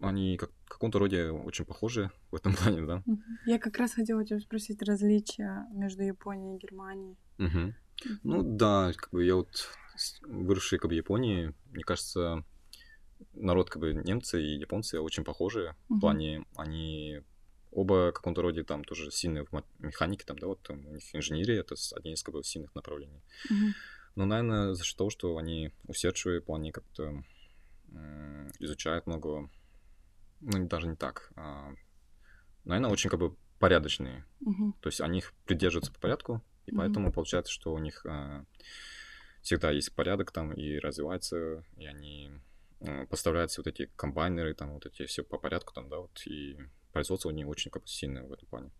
они 0.00 0.36
как, 0.36 0.50
в 0.64 0.68
каком-то 0.68 0.98
роде 0.98 1.30
очень 1.30 1.64
похожи 1.64 2.10
в 2.30 2.34
этом 2.36 2.54
плане, 2.56 2.82
да. 2.82 3.02
Я 3.46 3.58
как 3.58 3.76
раз 3.78 3.94
хотела 3.94 4.24
тебя 4.24 4.40
спросить 4.40 4.82
различия 4.82 5.66
между 5.72 6.02
Японией 6.02 6.56
и 6.56 6.58
Германией. 6.58 7.16
Мгм. 7.38 7.74
Ну 8.24 8.42
да, 8.42 8.92
как 8.96 9.10
бы 9.10 9.24
я 9.24 9.36
вот 9.36 9.68
выросший 10.22 10.78
как 10.78 10.88
бы 10.90 10.94
в 10.94 10.96
Японии, 10.96 11.54
мне 11.66 11.84
кажется, 11.84 12.44
народ 13.32 13.70
как 13.70 13.80
бы 13.80 13.92
немцы 13.94 14.42
и 14.42 14.58
японцы 14.58 15.00
очень 15.00 15.24
похожи 15.24 15.76
Мгм. 15.88 15.98
в 15.98 16.00
плане, 16.00 16.44
они 16.56 17.20
оба 17.72 18.10
в 18.10 18.12
каком-то 18.12 18.42
роде 18.42 18.62
там 18.62 18.84
тоже 18.84 19.10
сильные 19.10 19.44
в 19.44 19.64
механике, 19.78 20.24
там, 20.24 20.38
да, 20.38 20.46
вот 20.46 20.62
там 20.62 20.86
у 20.86 20.94
них 20.94 21.14
инженерия, 21.14 21.60
это 21.60 21.74
одни 21.94 22.12
из 22.12 22.22
как 22.22 22.34
бы 22.34 22.44
сильных 22.44 22.74
направлений. 22.74 23.22
Мгм. 23.50 23.74
Но, 24.14 24.26
наверное, 24.26 24.74
за 24.74 24.84
счет 24.84 24.96
того, 24.96 25.10
что 25.10 25.36
они 25.38 25.72
усердчивые 25.88 26.42
плане 26.42 26.70
как-то 26.70 27.24
м, 27.88 28.50
изучают 28.58 29.06
много, 29.06 29.50
ну, 30.40 30.66
даже 30.68 30.86
не 30.86 30.96
так, 30.96 31.32
а, 31.36 31.72
наверное, 32.64 32.90
очень 32.90 33.10
как 33.10 33.20
бы 33.20 33.36
порядочные. 33.58 34.26
Мгм. 34.40 34.74
То 34.80 34.88
есть 34.88 35.00
они 35.00 35.18
их 35.18 35.32
придерживаются 35.46 35.92
по 35.92 36.00
порядку, 36.00 36.42
и 36.66 36.72
Мгм. 36.72 36.78
поэтому 36.78 37.12
получается, 37.12 37.52
что 37.52 37.72
у 37.72 37.78
них 37.78 38.04
а, 38.04 38.44
всегда 39.40 39.70
есть 39.70 39.94
порядок 39.94 40.30
там 40.30 40.52
и 40.52 40.78
развивается, 40.78 41.64
и 41.76 41.86
они 41.86 42.30
а, 42.80 43.06
поставляют 43.06 43.50
все 43.50 43.62
вот 43.62 43.68
эти 43.68 43.90
комбайнеры, 43.96 44.54
там 44.54 44.74
вот 44.74 44.84
эти 44.86 45.06
все 45.06 45.22
по 45.22 45.38
порядку 45.38 45.72
там, 45.72 45.88
да, 45.88 45.98
вот, 45.98 46.20
и 46.26 46.58
производство 46.92 47.28
у 47.28 47.32
них 47.32 47.48
очень 47.48 47.70
как 47.70 47.82
бы 47.82 47.88
сильное 47.88 48.24
в 48.24 48.32
этом 48.32 48.46
плане. 48.48 48.70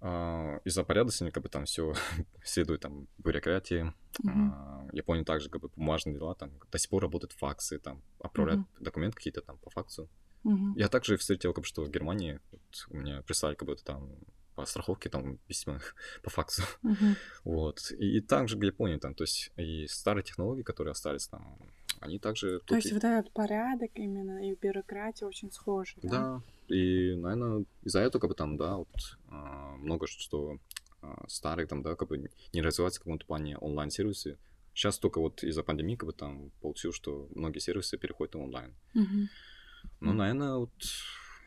А, 0.00 0.60
из-за 0.64 0.84
порядочности 0.84 1.32
как 1.32 1.42
бы 1.42 1.48
там 1.48 1.64
все 1.64 1.94
следует 2.44 2.80
там 2.80 3.08
бюрократии. 3.18 3.92
Мгм. 4.22 4.52
А, 4.52 4.88
Япония 4.92 5.24
также 5.24 5.48
как 5.48 5.62
бы 5.62 5.68
бумажные 5.68 6.14
дела, 6.14 6.34
там 6.34 6.52
до 6.70 6.78
сих 6.78 6.90
пор 6.90 7.02
работают 7.02 7.32
факсы, 7.32 7.78
там 7.78 8.02
отправляют 8.20 8.60
Мгм. 8.60 8.84
документы 8.84 9.16
какие-то 9.16 9.40
там 9.40 9.56
по 9.58 9.70
факсу. 9.70 10.08
Мгм. 10.42 10.74
Я 10.76 10.88
также 10.88 11.16
встретил, 11.16 11.54
как 11.54 11.62
бы, 11.62 11.66
что 11.66 11.82
в 11.82 11.90
Германии 11.90 12.38
вот, 12.52 12.86
у 12.90 12.96
меня 12.96 13.22
прислали 13.22 13.54
как 13.54 13.66
будто 13.66 13.82
там 13.82 14.10
по 14.54 14.66
страховке 14.66 15.08
там 15.08 15.38
письма 15.48 15.80
по 16.22 16.30
факсу. 16.30 16.62
Мгм. 16.82 17.16
Вот. 17.44 17.90
И, 17.92 18.18
и 18.18 18.20
также 18.20 18.58
в 18.58 18.62
Японии 18.62 18.98
там, 18.98 19.14
то 19.14 19.24
есть 19.24 19.52
и 19.56 19.86
старые 19.86 20.22
технологии, 20.22 20.62
которые 20.62 20.92
остались 20.92 21.26
там, 21.28 21.58
они 22.04 22.18
также... 22.18 22.60
То 22.60 22.76
есть 22.76 22.90
и- 22.90 22.94
вот 22.94 23.02
этот 23.04 23.32
порядок 23.32 23.90
именно 23.94 24.46
и 24.48 24.54
бюрократия 24.54 25.26
очень 25.26 25.50
схожи, 25.50 25.94
да? 26.02 26.42
Да, 26.68 26.74
и, 26.74 27.14
наверное, 27.16 27.64
из-за 27.82 28.00
этого, 28.00 28.20
как 28.20 28.30
бы 28.30 28.34
там, 28.36 28.56
да, 28.56 28.76
вот 28.76 29.18
а, 29.28 29.76
много 29.76 30.06
что 30.06 30.58
а, 31.00 31.24
старых 31.28 31.68
там, 31.68 31.82
да, 31.82 31.94
как 31.96 32.08
бы 32.08 32.30
не 32.52 32.62
развивается 32.62 33.00
в 33.00 33.04
каком-то 33.04 33.26
плане 33.26 33.56
онлайн-сервисы. 33.58 34.38
Сейчас 34.74 34.98
только 34.98 35.20
вот 35.20 35.42
из-за 35.44 35.62
пандемии, 35.62 35.96
как 35.96 36.08
бы 36.08 36.12
там 36.12 36.50
получилось, 36.60 36.96
что 36.96 37.28
многие 37.34 37.60
сервисы 37.60 37.96
переходят 37.96 38.34
на 38.34 38.42
онлайн. 38.42 38.74
Но, 38.92 40.10
Мгм. 40.10 40.16
наверное, 40.16 40.56
вот 40.56 40.72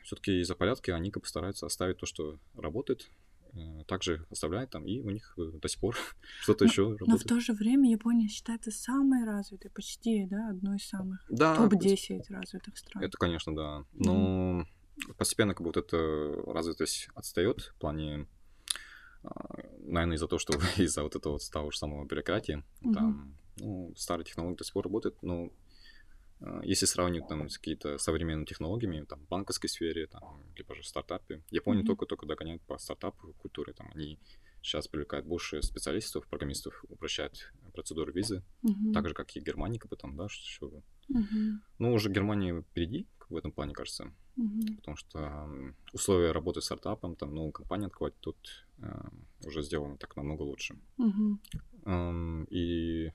все-таки 0.04 0.40
из-за 0.42 0.56
порядка 0.56 0.96
они 0.96 1.12
как 1.12 1.24
бы 1.24 1.30
стараются 1.30 1.66
оставить 1.66 1.98
то, 1.98 2.06
что 2.06 2.40
работает, 2.56 3.10
также 3.88 4.26
оставляют 4.30 4.70
там, 4.72 4.86
и 4.86 5.02
у 5.02 5.10
них 5.10 5.34
э, 5.38 5.52
до 5.62 5.68
сих 5.68 5.80
пор 5.80 5.96
что-то 6.42 6.66
Ну, 6.66 6.70
еще 6.72 6.84
Но 6.90 6.96
в 6.96 7.00
работает. 7.00 7.28
то 7.28 7.40
же 7.40 7.54
время 7.54 7.90
Япония 7.92 8.28
считается 8.28 8.72
самой 8.72 9.26
развитой, 9.26 9.72
почти, 9.72 10.26
да, 10.26 10.50
одной 10.50 10.78
из 10.78 10.88
самых. 10.88 11.26
Да, 11.30 11.56
Топ-10 11.56 12.24
развитых 12.30 12.78
стран. 12.78 13.04
Это, 13.04 13.18
конечно, 13.18 13.56
да. 13.56 13.86
Но 13.94 14.66
постепенно 15.18 15.54
как 15.54 15.62
бы 15.62 15.68
вот 15.70 15.78
эта 15.78 15.98
развитость 16.52 17.10
отстает 17.16 17.62
в 17.62 17.76
плане, 17.80 18.28
наверное, 19.80 20.16
из-за 20.16 20.28
того, 20.28 20.40
что 20.40 20.54
из-за 20.78 21.04
вот 21.04 21.16
этого 21.16 21.34
вот 21.34 21.42
того 21.52 21.72
же 21.72 21.78
самого 21.78 22.06
бюрократии, 22.06 22.64
Мгм. 22.82 22.94
там, 22.94 23.38
ну, 23.58 23.94
старые 23.98 24.26
технологии 24.26 24.58
до 24.58 24.64
сих 24.64 24.74
пор 24.74 24.84
работают, 24.86 25.22
но 25.22 25.46
а, 25.46 25.50
если 26.64 26.86
сравнивать 26.86 27.28
там 27.28 27.50
с 27.50 27.58
какими-то 27.58 27.98
современными 27.98 28.46
технологиями, 28.46 29.06
там, 29.06 29.20
в 29.22 29.28
банковской 29.28 29.70
сфере, 29.70 30.08
там, 30.08 30.44
либо 30.56 30.76
же 30.76 30.82
в 30.82 30.88
стартапе, 30.88 31.42
Япония 31.50 31.80
Мгм. 31.80 31.88
только-только 31.88 32.26
догоняет 32.26 32.62
по 32.64 32.78
стартапу 32.78 33.34
культуре, 33.34 33.74
там, 33.74 33.90
они 33.94 34.20
сейчас 34.62 34.88
привлекают 34.88 35.26
больше 35.26 35.62
специалистов, 35.62 36.28
программистов, 36.28 36.84
упрощают 36.90 37.52
процедуру 37.74 38.12
визы, 38.12 38.44
Мгм. 38.62 38.94
так 38.94 39.08
же, 39.08 39.14
как 39.14 39.36
и 39.36 39.40
Германия, 39.40 39.80
как 39.80 39.90
бы 39.90 39.96
там, 39.98 40.16
да, 40.16 40.28
что 40.30 40.84
Мгм. 41.10 41.62
ну, 41.80 41.94
уже 41.94 42.10
Германия 42.10 42.62
впереди 42.62 43.08
в 43.30 43.36
этом 43.36 43.52
плане, 43.52 43.74
кажется. 43.74 44.14
Мгм. 44.36 44.76
Потому 44.78 44.98
что 44.98 45.74
условия 45.94 46.32
работы 46.32 46.62
с 46.62 46.66
стартапом, 46.66 47.16
там 47.16 47.34
новую 47.34 47.52
компанию 47.52 47.88
открывать, 47.88 48.14
тут 48.20 48.68
э, 48.80 49.10
уже 49.46 49.64
сделано 49.64 49.98
так 49.98 50.16
намного 50.16 50.44
лучше. 50.44 50.78
Мгм. 50.98 51.42
Эм, 51.86 52.44
и 52.52 53.12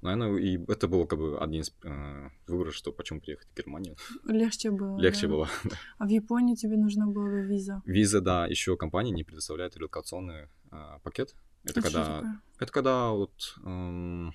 Наверное, 0.00 0.36
и 0.38 0.58
это 0.70 0.86
был 0.86 1.06
как 1.06 1.18
бы 1.18 1.38
один 1.38 1.62
из 1.62 1.74
э, 1.82 2.28
выборов, 2.46 2.74
что 2.74 2.92
почему 2.92 3.20
приехать 3.20 3.48
в 3.48 3.56
Германию. 3.56 3.96
Легче 4.26 4.70
было. 4.70 4.96
Легче 4.98 5.22
да? 5.22 5.28
было. 5.28 5.48
А 5.98 6.06
в 6.06 6.08
Японии 6.08 6.54
тебе 6.54 6.76
нужна 6.76 7.06
была 7.06 7.40
виза. 7.40 7.82
Виза, 7.84 8.20
да, 8.20 8.46
еще 8.46 8.76
компания 8.76 9.10
не 9.10 9.24
предоставляет 9.24 9.76
релокационный 9.76 10.48
э, 10.70 10.98
пакет. 11.02 11.34
Это, 11.64 11.80
Это 11.80 11.80
что 11.80 11.90
когда, 11.90 12.40
это 12.60 12.72
когда 12.72 13.10
вот, 13.10 13.56
эм, 13.64 14.32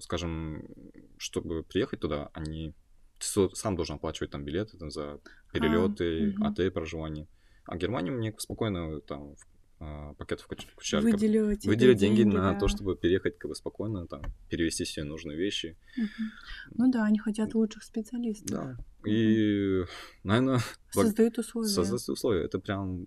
скажем, 0.00 0.68
чтобы 1.16 1.62
приехать 1.62 2.00
туда, 2.00 2.30
они 2.34 2.74
ты 3.18 3.48
сам 3.54 3.76
должен 3.76 3.96
оплачивать 3.96 4.30
там 4.30 4.44
билеты 4.44 4.78
там, 4.78 4.90
за 4.90 5.20
перелеты, 5.52 6.34
мгм. 6.36 6.44
отель, 6.44 6.70
проживание. 6.70 7.26
А 7.64 7.74
в 7.74 7.78
Германии 7.78 8.10
мне 8.10 8.34
спокойно 8.38 9.00
там 9.00 9.36
в, 9.80 10.14
пакет 10.18 10.40
включ- 10.40 10.68
включали. 10.70 11.02
как 11.02 11.10
бы, 11.12 11.16
Выделила 11.16 11.56
тебе 11.56 11.72
Выделили 11.72 11.94
деньги, 11.94 12.22
на 12.22 12.52
да. 12.52 12.58
то, 12.60 12.68
чтобы 12.68 12.96
переехать 12.96 13.38
как 13.38 13.48
бы 13.48 13.54
спокойно, 13.54 14.06
там, 14.06 14.22
перевести 14.48 14.84
все 14.84 15.04
нужные 15.04 15.36
вещи. 15.38 15.76
Мгм. 15.96 16.30
Ну 16.72 16.90
да, 16.92 17.04
они 17.04 17.18
хотят 17.18 17.54
лучших 17.54 17.82
специалистов. 17.82 18.50
Да. 18.50 18.76
И, 19.10 19.82
наверное, 20.22 20.60
Создают 20.90 21.38
условия. 21.38 21.68
создать 21.68 22.08
условия. 22.08 22.44
Это 22.44 22.58
прям 22.58 23.06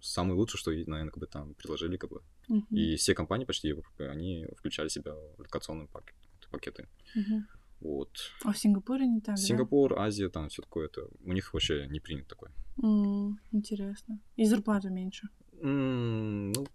самое 0.00 0.34
лучшее, 0.38 0.58
что, 0.58 0.70
наверное, 0.70 1.10
как 1.10 1.18
бы 1.18 1.26
там 1.26 1.54
предложили, 1.54 1.96
как 1.96 2.10
бы. 2.10 2.22
Мгм. 2.48 2.66
И 2.70 2.96
все 2.96 3.14
компании 3.14 3.44
почти, 3.44 3.74
они 3.98 4.46
включали 4.56 4.88
в 4.88 4.92
себя 4.92 5.12
в 5.14 5.38
локационные 5.40 5.88
пак- 5.88 6.14
пакеты. 6.50 6.88
Мгм. 7.14 7.46
Вот. 7.80 8.10
А 8.44 8.52
в 8.52 8.58
Сингапуре 8.58 9.06
не 9.06 9.20
так, 9.20 9.36
да? 9.36 9.42
Сингапур, 9.42 9.98
Азия, 10.00 10.28
там 10.30 10.48
все 10.48 10.62
такое, 10.62 10.86
это 10.86 11.02
у 11.24 11.32
них 11.32 11.52
вообще 11.52 11.86
не 11.88 12.00
принято 12.00 12.30
такое. 12.30 12.50
М, 12.82 13.38
Интересно. 13.52 14.18
И 14.36 14.46
зарплата 14.46 14.88
меньше. 14.90 15.28
М, 15.62 16.52
Ну, 16.52 16.66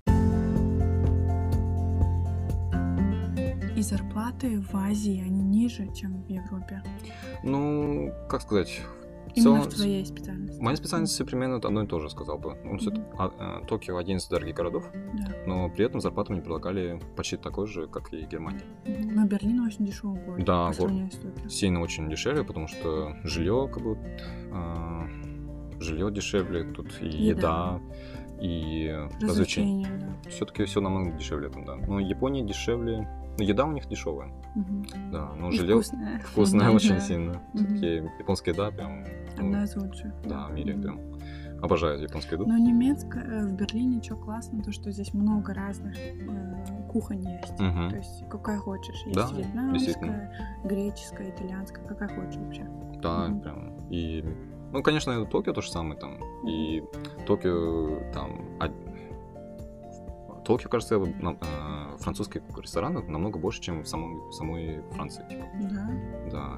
И 3.75 3.81
зарплаты 3.81 4.61
в 4.61 4.75
Азии, 4.75 5.21
они 5.25 5.41
ниже, 5.43 5.87
чем 5.93 6.23
в 6.23 6.29
Европе. 6.29 6.81
ну, 7.43 8.11
как 8.29 8.41
сказать, 8.41 8.81
Именно 9.35 9.43
целом, 9.43 9.61
в 9.61 9.73
твоей 9.73 10.05
специальности. 10.05 10.61
Моя 10.61 10.77
специальность 10.77 11.25
примерно 11.25 11.55
одно 11.55 11.83
и 11.83 11.87
то 11.87 11.99
же, 11.99 12.09
сказал 12.09 12.37
бы. 12.37 12.55
Ну, 12.63 12.73
Мгм. 12.73 13.05
а, 13.17 13.31
а, 13.39 13.65
Токио 13.65 13.97
один 13.97 14.17
из 14.17 14.27
дорогих 14.27 14.55
городов, 14.55 14.83
Да. 14.93 15.33
но 15.47 15.69
при 15.71 15.85
этом 15.85 16.01
зарплату 16.01 16.33
мне 16.33 16.41
предлагали 16.41 17.01
почти 17.17 17.37
такой 17.37 17.65
же, 17.67 17.87
как 17.87 18.13
и 18.13 18.21
Германия. 18.25 18.61
Но 18.85 19.25
Берлин 19.25 19.61
очень 19.61 19.85
дешевый 19.85 20.21
город. 20.23 20.45
Да, 20.45 20.71
город. 20.77 20.93
Сильно 21.49 21.81
очень 21.81 22.07
дешевле, 22.09 22.43
потому 22.43 22.67
что 22.67 23.15
жилье 23.23 23.67
как 23.73 23.83
бы 23.83 23.97
а, 24.51 25.07
жилье 25.79 26.11
дешевле, 26.11 26.63
тут 26.63 27.01
и 27.01 27.07
Еда. 27.07 27.79
еда, 27.79 27.81
и. 28.43 28.91
Развлечения, 29.21 29.87
да. 29.99 30.29
Все-таки 30.29 30.65
все 30.65 30.81
намного 30.81 31.11
дешевле 31.17 31.49
там, 31.49 31.65
да. 31.65 31.75
Но 31.75 31.99
Япония 31.99 32.43
дешевле. 32.43 33.07
Ну, 33.39 33.43
еда 33.43 33.65
у 33.65 33.71
них 33.71 33.87
дешевая, 33.87 34.31
Мгм. 34.53 34.85
да. 35.11 35.31
Но 35.39 35.49
И 35.49 35.57
жилье 35.57 35.81
вкусная. 35.81 36.69
очень 36.75 36.89
да. 36.95 36.99
сильно. 36.99 37.41
Все-таки 37.55 37.85
японская 38.19 38.53
еда 38.53 38.69
прям. 38.69 39.03
ну, 39.37 39.45
Одна 39.47 39.63
из 39.63 39.75
лучших. 39.75 40.13
да, 40.27 40.47
в 40.47 40.53
мире 40.53 40.75
прям. 40.75 40.99
Обожаю 41.63 41.99
японскую 42.01 42.41
еду. 42.41 42.51
Но 42.51 42.57
немецкая 42.57 43.23
э, 43.23 43.45
в 43.47 43.53
Берлине 43.53 44.03
что 44.03 44.17
классно, 44.17 44.61
то 44.61 44.71
что 44.73 44.91
здесь 44.91 45.13
много 45.13 45.53
разных 45.53 45.95
э, 45.97 46.87
кухонь 46.91 47.21
есть. 47.23 47.57
Мгм. 47.59 47.89
То 47.89 47.95
есть 47.95 48.23
какая 48.29 48.57
хочешь. 48.59 49.01
Есть 49.05 49.15
Да, 49.15 49.29
вьетнамская, 49.33 50.59
греческая, 50.65 51.29
итальянская, 51.31 51.83
какая 51.87 52.09
хочешь 52.09 52.35
вообще. 52.35 52.67
Да, 53.01 53.27
Мгм. 53.29 53.39
прям. 53.41 53.77
И, 53.89 54.23
ну, 54.73 54.83
конечно, 54.83 55.25
Токио 55.25 55.53
то 55.53 55.61
же 55.61 55.71
самое 55.71 55.99
там. 55.99 56.19
И 56.47 56.83
Токио 57.25 58.11
там... 58.13 58.41
а- 58.59 58.69
Токио, 60.45 60.69
кажется, 60.69 60.99
нам- 60.99 61.37
а, 61.41 61.95
французских 61.99 62.41
ресторанов 62.59 63.07
намного 63.07 63.39
больше, 63.39 63.61
чем 63.61 63.81
в 63.83 63.87
самом, 63.87 64.27
в 64.29 64.33
самой 64.33 64.81
Франции. 64.91 65.23
типа. 65.29 65.45
Да. 65.71 65.89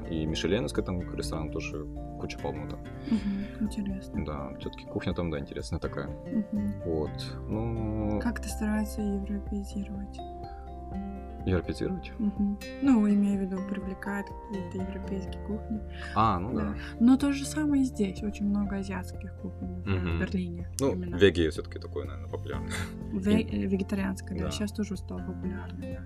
Да. 0.02 0.08
И 0.10 0.26
Мишеленовская 0.26 0.84
там 0.84 1.00
ресторан 1.16 1.52
тоже 1.52 1.86
куча 2.20 2.40
полно 2.40 2.68
там. 2.68 2.80
Мгм. 3.12 3.66
Интересно. 3.68 4.26
Да, 4.26 4.54
все-таки 4.60 4.86
кухня 4.86 5.14
там, 5.14 5.30
да, 5.30 5.38
интересная 5.40 5.80
такая. 5.80 6.08
Мгм. 6.08 6.74
Вот. 6.86 7.12
Ну, 7.48 8.20
Как 8.24 8.40
ты 8.42 8.50
стараешься 8.50 9.02
европеизировать? 9.02 10.18
Европеизировать? 11.46 12.12
Мгм. 12.20 12.58
Ну, 12.82 13.08
имею 13.10 13.40
в 13.40 13.42
виду, 13.52 13.58
привлекает 13.70 14.26
какие-то 14.48 14.78
европейские 14.90 15.44
кухни. 15.46 15.80
А, 16.16 16.40
ну 16.40 16.54
да. 16.54 16.62
Да. 16.62 16.76
Но 17.00 17.18
то 17.18 17.32
же 17.32 17.46
самое 17.46 17.84
и 17.84 17.86
здесь. 17.86 18.22
Очень 18.24 18.48
много 18.48 18.78
азиатских 18.78 19.34
кухонь 19.42 19.82
в 19.84 19.88
Мгм. 19.88 20.20
Берлине. 20.20 20.70
Ну, 20.80 20.94
именно. 20.94 21.16
веги 21.16 21.50
все-таки 21.50 21.80
такое, 21.80 22.06
наверное, 22.06 22.30
популярное. 22.32 22.72
Ве- 23.14 23.48
э, 23.50 23.66
вегетарианская, 23.68 24.38
да. 24.38 24.46
Да. 24.46 24.52
Сейчас 24.52 24.72
тоже 24.72 24.98
стало 24.98 25.20
популярной, 25.20 25.94
да. 25.94 26.06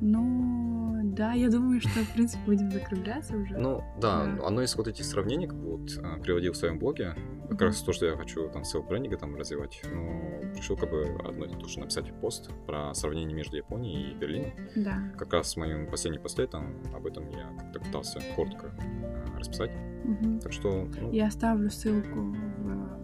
Ну, 0.00 1.00
да, 1.16 1.32
я 1.32 1.48
думаю, 1.50 1.80
что, 1.80 1.88
в 1.90 2.12
принципе, 2.14 2.40
будем 2.46 2.70
закругляться 2.70 3.36
уже. 3.36 3.58
Ну, 3.58 3.82
да, 4.00 4.24
Да. 4.26 4.46
одно 4.46 4.62
из 4.62 4.76
вот 4.76 4.86
этих 4.86 5.04
сравнений, 5.04 5.48
как 5.48 5.56
бы 5.58 5.76
вот 5.76 5.90
а, 6.02 6.20
приводил 6.20 6.52
в 6.52 6.56
своем 6.56 6.78
блоге, 6.78 7.14
как 7.42 7.52
Мгм. 7.52 7.66
раз 7.66 7.82
то, 7.82 7.92
что 7.92 8.06
я 8.06 8.16
хочу 8.16 8.48
там 8.48 8.62
селф-брендинга 8.64 9.16
там 9.16 9.34
развивать, 9.34 9.82
но 9.92 10.37
решил 10.56 10.76
как 10.76 10.90
бы 10.90 11.16
одно 11.24 11.46
и 11.46 11.54
то 11.54 11.68
же 11.68 11.80
написать 11.80 12.12
пост 12.20 12.50
про 12.66 12.94
сравнение 12.94 13.34
между 13.34 13.56
Японией 13.56 14.12
и 14.12 14.14
Берлином. 14.14 14.52
Да. 14.76 15.12
Как 15.16 15.32
раз 15.32 15.54
в 15.54 15.56
моем 15.58 15.90
последнем 15.90 16.22
посте 16.22 16.46
там 16.46 16.76
об 16.94 17.06
этом 17.06 17.28
я 17.30 17.48
как-то 17.58 17.80
пытался 17.80 18.20
коротко 18.36 18.72
а, 18.78 19.38
расписать. 19.38 19.70
Мгм. 20.04 20.40
Так 20.40 20.52
что, 20.52 20.88
ну, 21.00 21.12
Я 21.12 21.26
оставлю 21.26 21.70
ссылку 21.70 22.20
в 22.20 22.98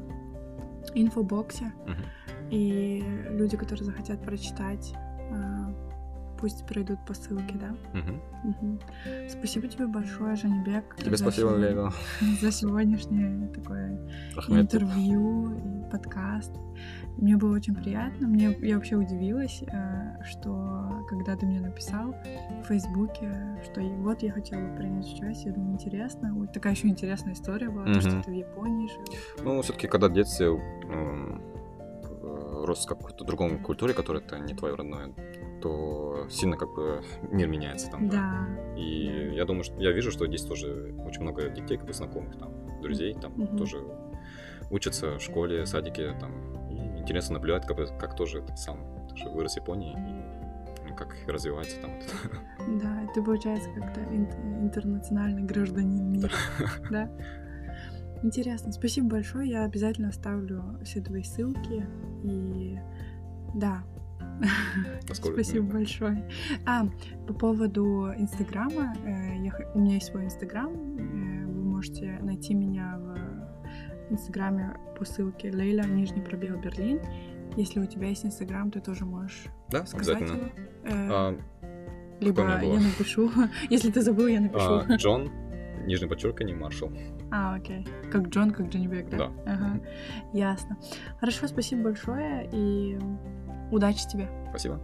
инфобоксе, 0.95 1.73
мгм. 1.87 2.05
и 2.51 3.03
люди, 3.31 3.57
которые 3.57 3.85
захотят 3.85 4.23
прочитать, 4.23 4.95
пусть 6.39 6.67
пройдут 6.67 6.99
по 7.07 7.15
ссылке, 7.15 7.55
да? 7.55 7.75
Мгм. 7.99 8.21
Мгм. 8.45 8.81
Спасибо 9.29 9.69
тебе 9.69 9.87
большое, 9.87 10.37
Жанибек. 10.37 10.97
Тебе 10.97 11.17
спасибо, 11.17 11.49
Лейла. 11.49 11.93
За 12.41 12.51
сегодняшнее 12.53 13.49
такое 13.49 13.99
Ахмед. 14.37 14.63
интервью 14.75 15.53
и 15.57 15.91
подкаст. 15.91 16.53
Мне 17.17 17.37
было 17.37 17.55
очень 17.55 17.75
приятно. 17.75 18.27
Мне 18.27 18.57
я 18.61 18.77
вообще 18.77 18.97
удивилась, 18.97 19.63
э, 19.63 20.23
что 20.25 21.05
когда 21.09 21.37
ты 21.37 21.47
мне 21.47 21.61
написал 21.61 22.15
в 22.63 22.67
Фейсбуке, 22.67 23.59
что 23.65 23.81
вот 23.81 24.23
я 24.23 24.33
хотела 24.33 24.75
принять 24.77 25.07
участие, 25.07 25.51
я 25.51 25.53
думаю, 25.55 25.75
интересно. 25.75 26.35
Вот 26.35 26.53
такая 26.53 26.75
еще 26.75 26.89
интересная 26.89 27.35
история 27.35 27.71
была, 27.71 27.85
то, 27.85 28.01
что 28.01 28.23
ты 28.23 28.31
в 28.31 28.35
Японии 28.35 28.89
жил. 28.89 29.05
Ну, 29.45 29.63
все-таки, 29.63 29.87
когда 29.87 30.09
в 30.09 30.13
детстве 30.13 30.49
э, 30.49 31.39
рос 32.65 32.85
в 32.85 32.89
какой-то 32.89 33.25
другом 33.25 33.63
культуре, 33.63 33.95
которая 33.95 34.23
это 34.23 34.39
не 34.39 34.55
твое 34.55 34.75
родное, 34.75 35.13
то 35.65 36.27
сильно 36.29 36.59
как 36.59 36.69
бы 36.75 37.03
мир 37.33 37.49
меняется 37.49 37.91
там. 37.91 38.09
Да. 38.11 38.47
И 38.77 39.33
я 39.35 39.47
думаю, 39.47 39.65
что 39.65 39.81
я 39.81 39.93
вижу, 39.93 40.11
что 40.11 40.27
здесь 40.27 40.43
тоже 40.43 40.95
очень 41.07 41.23
много 41.23 41.49
детей, 41.49 41.79
как 41.79 41.87
бы 41.87 41.95
знакомых 41.95 42.37
там, 42.39 42.53
друзей, 42.83 43.15
там 43.15 43.33
Мгм. 43.33 43.57
тоже 43.57 43.79
учатся 44.71 45.19
в 45.19 45.23
школе, 45.23 45.65
садике, 45.65 46.13
там. 46.21 46.33
И 46.71 47.01
интересно 47.01 47.35
наблюдать, 47.35 47.67
как, 47.67 47.79
как 47.99 48.15
тоже 48.15 48.43
ты 48.43 48.55
сам 48.57 49.09
тоже 49.09 49.31
вырос 49.31 49.55
в 49.55 49.57
Японии 49.57 49.93
и 49.93 50.89
ну, 50.91 50.95
как 50.95 51.17
развивается 51.27 51.81
там. 51.81 51.93
Да, 52.79 53.07
ты, 53.15 53.23
получается, 53.23 53.71
как-то 53.75 54.01
ин- 54.03 54.65
интернациональный 54.65 55.43
гражданин 55.45 56.13
мира. 56.13 56.31
Да? 56.91 57.11
Интересно. 58.23 58.71
Спасибо 58.73 59.09
большое. 59.09 59.49
Я 59.51 59.65
обязательно 59.65 60.09
оставлю 60.09 60.79
все 60.85 61.01
твои 61.01 61.23
ссылки. 61.23 61.87
И 62.23 62.79
да. 63.55 63.83
Насколько- 65.09 65.43
Спасибо 65.43 65.73
большое. 65.73 66.29
А, 66.67 66.87
по 67.27 67.35
поводу 67.35 68.11
Инстаграма. 68.17 68.95
э, 69.05 69.37
я 69.45 69.53
У 69.75 69.79
меня 69.81 69.95
есть 69.95 70.07
свой 70.07 70.25
Инстаграм. 70.25 70.71
э, 70.73 71.47
Вы 71.47 71.63
можете 71.63 72.19
найти 72.23 72.55
меня 72.55 72.99
в 72.99 74.13
Инстаграме 74.13 74.77
по 74.99 75.05
ссылке 75.05 75.51
Лейла, 75.51 75.83
нижний 75.87 76.21
пробел 76.23 76.59
Берлин. 76.59 77.01
Если 77.57 77.81
у 77.81 77.87
тебя 77.87 78.09
есть 78.09 78.25
Инстаграм, 78.25 78.71
ты 78.71 78.81
тоже 78.81 79.05
можешь 79.05 79.45
Да, 79.71 79.87
сказать 79.87 80.21
его. 80.21 80.49
Э, 80.85 80.91
А, 81.11 81.39
Либо 82.21 82.43
я 82.43 82.81
напишу. 82.81 83.31
Если 83.71 83.91
ты 83.91 84.01
забыл, 84.03 84.27
я 84.29 84.41
напишу. 84.41 84.65
а, 84.65 84.85
Джон, 84.97 85.31
нижнее 85.87 86.09
подчеркивание, 86.09 86.57
Маршал. 86.57 86.91
А, 87.31 87.55
окей. 87.57 87.87
Как 88.13 88.29
Джон, 88.29 88.51
как 88.53 88.69
Джонни 88.69 88.87
Бек, 88.87 89.09
да? 89.11 89.17
Да. 89.19 89.33
Ага. 89.47 89.81
Ясно. 90.33 90.77
Хорошо, 91.21 91.47
спасибо 91.49 91.83
большое 91.85 92.49
и 92.53 92.99
удачи 93.71 94.07
тебе. 94.07 94.29
Спасибо. 94.51 94.81